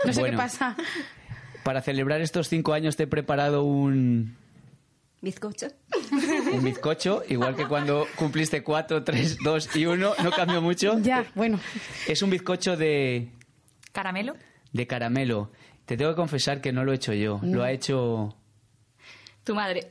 No 0.05 0.13
sé 0.13 0.19
Bueno. 0.19 0.37
qué 0.37 0.43
pasa. 0.43 0.75
Para 1.63 1.81
celebrar 1.81 2.21
estos 2.21 2.47
cinco 2.49 2.73
años 2.73 2.95
te 2.95 3.03
he 3.03 3.07
preparado 3.07 3.63
un, 3.63 4.35
Bizcocho. 5.21 5.67
un 6.51 6.63
bizcocho, 6.63 7.23
igual 7.29 7.55
que 7.55 7.67
cuando 7.67 8.07
cumpliste 8.15 8.63
cuatro, 8.63 9.03
tres, 9.03 9.37
dos 9.43 9.73
y 9.75 9.85
uno, 9.85 10.13
no 10.23 10.31
cambió 10.31 10.61
mucho. 10.61 10.97
Ya, 10.99 11.25
bueno. 11.35 11.59
Es 12.07 12.21
un 12.23 12.31
bizcocho 12.31 12.75
de, 12.75 13.31
¿Caramelo? 13.91 14.35
de 14.73 14.87
caramelo. 14.87 15.51
Te 15.85 15.95
tengo 15.95 16.11
que 16.11 16.15
confesar 16.15 16.59
que 16.61 16.71
no 16.71 16.83
lo 16.83 16.91
he 16.91 16.95
hecho 16.95 17.13
yo, 17.13 17.39
lo 17.43 17.63
ha 17.63 17.71
hecho 17.71 18.35
Tu 19.43 19.53
madre. 19.53 19.87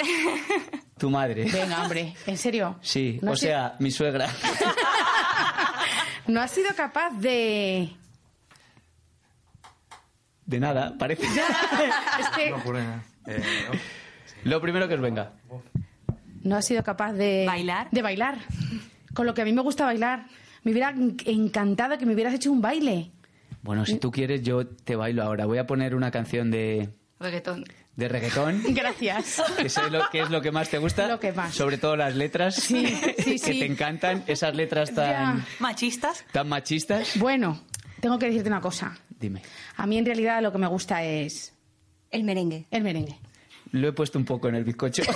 tu 0.98 1.10
madre. 1.10 1.44
Venga, 1.44 1.82
hombre, 1.82 2.14
en 2.26 2.36
serio. 2.36 2.78
Sí, 2.82 3.18
No 3.22 3.32
o 3.32 3.36
sea, 3.36 3.76
mi 3.78 3.90
suegra. 3.90 4.28
No 6.26 6.40
has 6.40 6.52
sido 6.52 6.68
capaz 6.76 7.10
de. 7.18 7.90
De 10.46 10.60
nada, 10.60 10.94
parece. 10.96 11.24
Es 12.20 12.28
que 12.36 12.54
Eh, 13.26 13.42
Lo 14.44 14.60
primero 14.60 14.88
que 14.88 14.94
os 14.94 15.00
venga. 15.00 15.32
no 16.42 16.56
has 16.56 16.64
sido 16.66 16.82
capaz 16.82 17.12
de. 17.12 17.44
¿Bailar? 17.46 17.88
De 17.90 18.02
bailar. 18.02 18.38
Con 19.14 19.26
lo 19.26 19.34
que 19.34 19.42
a 19.42 19.44
mí 19.44 19.52
me 19.52 19.62
gusta 19.62 19.84
bailar. 19.84 20.26
Me 20.62 20.72
hubiera 20.72 20.90
en- 20.90 21.16
encantado 21.26 21.96
que 21.98 22.06
me 22.06 22.14
hubieras 22.14 22.34
hecho 22.34 22.52
un 22.52 22.60
baile. 22.60 23.10
Bueno, 23.62 23.84
si 23.84 23.98
tú 23.98 24.10
quieres, 24.10 24.42
yo 24.42 24.66
te 24.66 24.96
bailo 24.96 25.22
ahora. 25.22 25.46
Voy 25.46 25.58
a 25.58 25.66
poner 25.66 25.94
una 25.94 26.10
canción 26.10 26.50
de, 26.50 26.88
Reggaetón. 27.18 27.64
de 27.96 28.08
reggaetón. 28.08 28.62
Gracias. 28.74 29.42
Que 29.58 29.68
sé 29.68 29.90
lo, 29.90 30.08
¿Qué 30.10 30.20
es 30.20 30.30
lo 30.30 30.40
que 30.40 30.50
más 30.50 30.70
te 30.70 30.78
gusta? 30.78 31.06
Lo 31.08 31.20
que 31.20 31.32
más. 31.32 31.54
Sobre 31.54 31.76
todo 31.76 31.96
las 31.96 32.14
letras. 32.16 32.54
Sí, 32.54 32.86
sí, 33.18 33.38
que 33.44 33.52
te 33.52 33.66
encantan. 33.66 34.24
Esas 34.26 34.54
letras 34.54 34.94
tan, 34.94 35.38
Ya. 35.38 35.46
¿Machistas? 35.58 36.24
tan 36.32 36.48
machistas. 36.48 37.18
Bueno, 37.18 37.60
tengo 38.00 38.18
que 38.18 38.26
decirte 38.26 38.48
una 38.48 38.60
cosa. 38.62 38.96
Dime. 39.18 39.42
A 39.76 39.86
mí 39.86 39.98
en 39.98 40.06
realidad 40.06 40.40
lo 40.42 40.52
que 40.52 40.58
me 40.58 40.66
gusta 40.66 41.02
es 41.04 41.52
El 42.10 42.24
merengue. 42.24 42.66
el 42.70 42.82
merengue. 42.82 43.18
Lo 43.72 43.88
he 43.88 43.92
puesto 43.92 44.18
un 44.18 44.24
poco 44.24 44.48
en 44.48 44.56
el 44.56 44.64
bizcocho. 44.64 45.02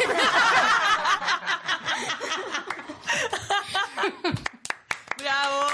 ¡Bravo! 5.18 5.66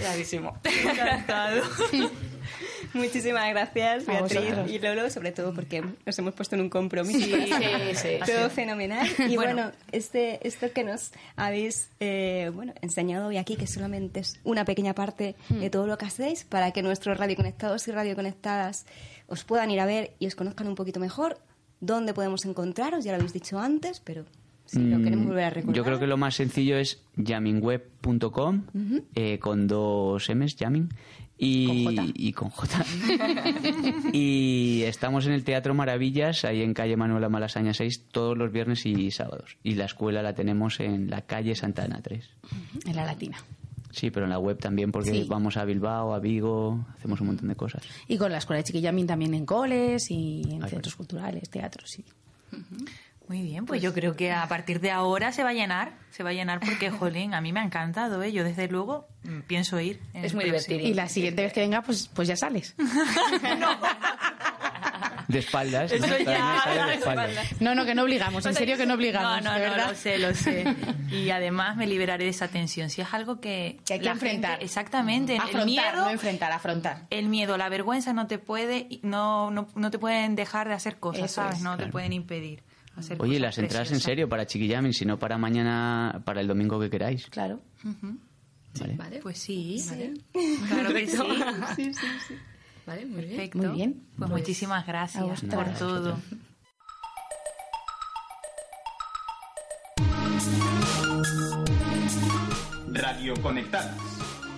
Bravísimo. 0.00 0.58
Encantado. 0.64 1.62
Muchísimas 2.94 3.48
gracias, 3.50 4.06
Beatriz 4.06 4.42
y 4.68 4.78
Lolo, 4.78 5.10
sobre 5.10 5.32
todo 5.32 5.52
porque 5.54 5.82
nos 6.04 6.18
hemos 6.18 6.34
puesto 6.34 6.54
en 6.54 6.62
un 6.62 6.70
compromiso. 6.70 7.18
sí, 7.20 7.52
sí. 7.94 8.08
Todo 8.26 8.50
fenomenal. 8.50 9.06
Y 9.28 9.36
bueno, 9.36 9.54
Bueno. 9.54 9.72
este, 9.92 10.46
esto 10.46 10.72
que 10.72 10.84
nos 10.84 11.12
habéis 11.36 11.90
eh, 12.00 12.50
bueno, 12.54 12.72
enseñado 12.82 13.28
hoy 13.28 13.36
aquí, 13.36 13.56
que 13.56 13.66
solamente 13.66 14.20
es 14.20 14.38
una 14.44 14.64
pequeña 14.64 14.94
parte 14.94 15.36
de 15.48 15.70
todo 15.70 15.86
lo 15.86 15.98
que 15.98 16.06
hacéis, 16.06 16.44
para 16.44 16.70
que 16.72 16.82
nuestros 16.82 17.18
radioconectados 17.18 17.86
y 17.88 17.92
radioconectadas 17.92 18.86
os 19.28 19.44
puedan 19.44 19.70
ir 19.70 19.80
a 19.80 19.86
ver 19.86 20.12
y 20.18 20.26
os 20.26 20.34
conozcan 20.34 20.68
un 20.68 20.74
poquito 20.74 21.00
mejor. 21.00 21.38
¿Dónde 21.80 22.14
podemos 22.14 22.44
encontraros? 22.46 23.04
Ya 23.04 23.12
lo 23.12 23.16
habéis 23.16 23.32
dicho 23.34 23.58
antes, 23.58 24.00
pero 24.00 24.24
si 24.64 24.78
lo 24.80 24.98
queremos 25.02 25.26
volver 25.26 25.44
a 25.44 25.50
recordar. 25.50 25.74
Mm, 25.74 25.76
Yo 25.76 25.84
creo 25.84 25.98
que 25.98 26.06
lo 26.06 26.16
más 26.16 26.34
sencillo 26.34 26.76
es 26.78 27.02
jammingweb.com 27.22 28.62
eh, 29.14 29.38
con 29.38 29.66
dos 29.68 30.28
M's, 30.30 30.56
jamming. 30.58 30.88
Y 31.38 31.84
Con 31.84 31.96
J. 31.96 32.12
y 32.14 32.32
con 32.32 32.48
J. 32.50 32.84
y 34.12 34.82
estamos 34.84 35.26
en 35.26 35.32
el 35.32 35.44
Teatro 35.44 35.74
Maravillas, 35.74 36.44
ahí 36.44 36.62
en 36.62 36.72
calle 36.74 36.96
Manuela 36.96 37.28
Malasaña 37.28 37.74
6, 37.74 38.06
todos 38.10 38.36
los 38.38 38.50
viernes 38.52 38.86
y 38.86 39.10
sábados. 39.10 39.56
Y 39.62 39.74
la 39.74 39.84
escuela 39.84 40.22
la 40.22 40.34
tenemos 40.34 40.80
en 40.80 41.10
la 41.10 41.22
calle 41.22 41.54
Santa 41.54 41.84
Ana 41.84 42.00
3. 42.02 42.24
En 42.86 42.96
la 42.96 43.04
latina. 43.04 43.36
Sí, 43.90 44.10
pero 44.10 44.24
en 44.26 44.30
la 44.30 44.38
web 44.38 44.58
también, 44.58 44.92
porque 44.92 45.10
Sí. 45.10 45.26
vamos 45.28 45.56
a 45.56 45.64
Bilbao, 45.64 46.14
a 46.14 46.18
Vigo, 46.20 46.84
hacemos 46.96 47.20
un 47.20 47.28
montón 47.28 47.48
de 47.48 47.56
cosas. 47.56 47.82
Y 48.08 48.16
con 48.18 48.30
la 48.32 48.38
escuela 48.38 48.58
de 48.58 48.64
Chiquillamin 48.64 49.06
también 49.06 49.32
en 49.34 49.46
coles 49.46 50.10
y 50.10 50.42
en 50.50 50.66
centros 50.68 50.96
culturales, 50.96 51.48
teatros, 51.50 51.90
sí. 51.90 52.04
Muy 53.28 53.42
bien, 53.42 53.66
pues 53.66 53.82
yo 53.82 53.92
creo 53.92 54.14
que 54.14 54.30
a 54.32 54.46
partir 54.46 54.80
de 54.80 54.92
ahora 54.92 55.32
se 55.32 55.42
va 55.42 55.50
a 55.50 55.52
llenar, 55.52 55.92
se 56.10 56.22
va 56.22 56.30
a 56.30 56.32
llenar 56.32 56.60
porque, 56.60 56.90
jolín, 56.92 57.34
a 57.34 57.40
mí 57.40 57.52
me 57.52 57.60
ha 57.60 57.64
encantado, 57.64 58.22
¿eh? 58.22 58.30
Yo 58.32 58.44
desde 58.44 58.68
luego 58.68 59.08
mm, 59.24 59.40
pienso 59.48 59.80
ir. 59.80 60.00
en 60.14 60.24
Es 60.24 60.30
el 60.32 60.36
muy 60.36 60.44
divertido. 60.44 60.80
Y 60.80 60.94
la 60.94 61.08
siguiente 61.08 61.42
vez 61.42 61.52
que 61.52 61.60
venga, 61.60 61.82
pues, 61.82 62.08
pues 62.14 62.28
ya 62.28 62.36
sales. 62.36 62.74
De 65.28 65.40
espaldas, 65.40 65.90
¿no? 65.90 65.96
Eso 65.96 66.06
También 66.06 66.28
ya, 66.38 66.60
sale 66.62 66.80
de 66.82 66.86
de 66.86 66.94
espaldas. 66.94 67.60
No, 67.60 67.74
no, 67.74 67.84
que 67.84 67.96
no 67.96 68.04
obligamos, 68.04 68.46
en 68.46 68.54
serio 68.54 68.76
que 68.76 68.86
no 68.86 68.94
obligamos, 68.94 69.42
No, 69.42 69.52
no, 69.54 69.58
de 69.58 69.70
no, 69.70 69.88
lo 69.88 69.94
sé, 69.96 70.18
lo 70.18 70.32
sé. 70.34 70.64
Y 71.10 71.30
además 71.30 71.76
me 71.76 71.88
liberaré 71.88 72.22
de 72.24 72.30
esa 72.30 72.46
tensión. 72.46 72.90
Si 72.90 73.00
es 73.00 73.12
algo 73.12 73.40
que... 73.40 73.80
Que 73.84 73.94
hay 73.94 74.00
que 74.00 74.08
enfrentar. 74.08 74.50
gente- 74.52 74.64
exactamente. 74.64 75.34
el 75.34 75.40
Afrontar, 75.40 75.66
miedo... 75.66 76.04
no 76.04 76.10
enfrentar, 76.10 76.52
afrontar. 76.52 77.06
El 77.10 77.26
miedo, 77.26 77.56
la 77.56 77.68
vergüenza 77.68 78.12
no 78.12 78.28
te 78.28 78.38
puede, 78.38 79.00
no, 79.02 79.50
no, 79.50 79.66
no 79.74 79.90
te 79.90 79.98
pueden 79.98 80.36
dejar 80.36 80.68
de 80.68 80.74
hacer 80.74 81.00
cosas, 81.00 81.24
Eso 81.24 81.42
¿sabes? 81.42 81.56
es, 81.56 81.62
no 81.62 81.76
te 81.76 81.88
pueden 81.88 82.12
impedir 82.12 82.62
hacer 82.96 83.16
Oye, 83.20 83.32
cosas 83.34 83.42
las 83.42 83.58
entradas 83.58 83.92
en 83.92 84.00
serio 84.00 84.28
para 84.28 84.46
Chiquillamin, 84.46 84.92
si 84.92 85.04
no 85.04 85.18
para 85.18 85.38
mañana, 85.38 86.22
para 86.24 86.40
el 86.40 86.46
domingo 86.46 86.78
que 86.80 86.90
queráis. 86.90 87.26
Claro. 87.26 87.60
¿vale? 88.80 88.94
Vale, 88.96 89.20
Pues 89.22 89.38
sí, 89.38 89.82
Vale. 89.88 90.14
claro 90.68 90.88
que 90.94 91.06
sí. 91.06 91.16
vale, 92.86 93.06
muy 93.06 93.22
bien. 93.24 93.36
Perfecto. 93.36 93.58
Muy 93.58 93.68
bien. 93.76 94.06
Pues, 94.16 94.30
muchísimas 94.30 94.82
a 94.84 94.86
gracias 94.86 95.40
por 95.42 95.66
Nada, 95.66 95.78
todo. 95.78 96.18
Radio 102.92 103.34
Conectadas. 103.42 103.96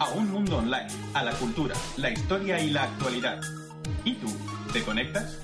A 0.01 0.11
un 0.11 0.31
mundo 0.31 0.59
online, 0.59 0.87
a 1.14 1.24
la 1.24 1.33
cultura, 1.33 1.74
la 1.96 2.11
historia 2.11 2.61
y 2.62 2.70
la 2.70 2.85
actualidad. 2.85 3.40
¿Y 4.05 4.14
tú, 4.14 4.29
te 4.72 4.83
conectas? 4.85 5.40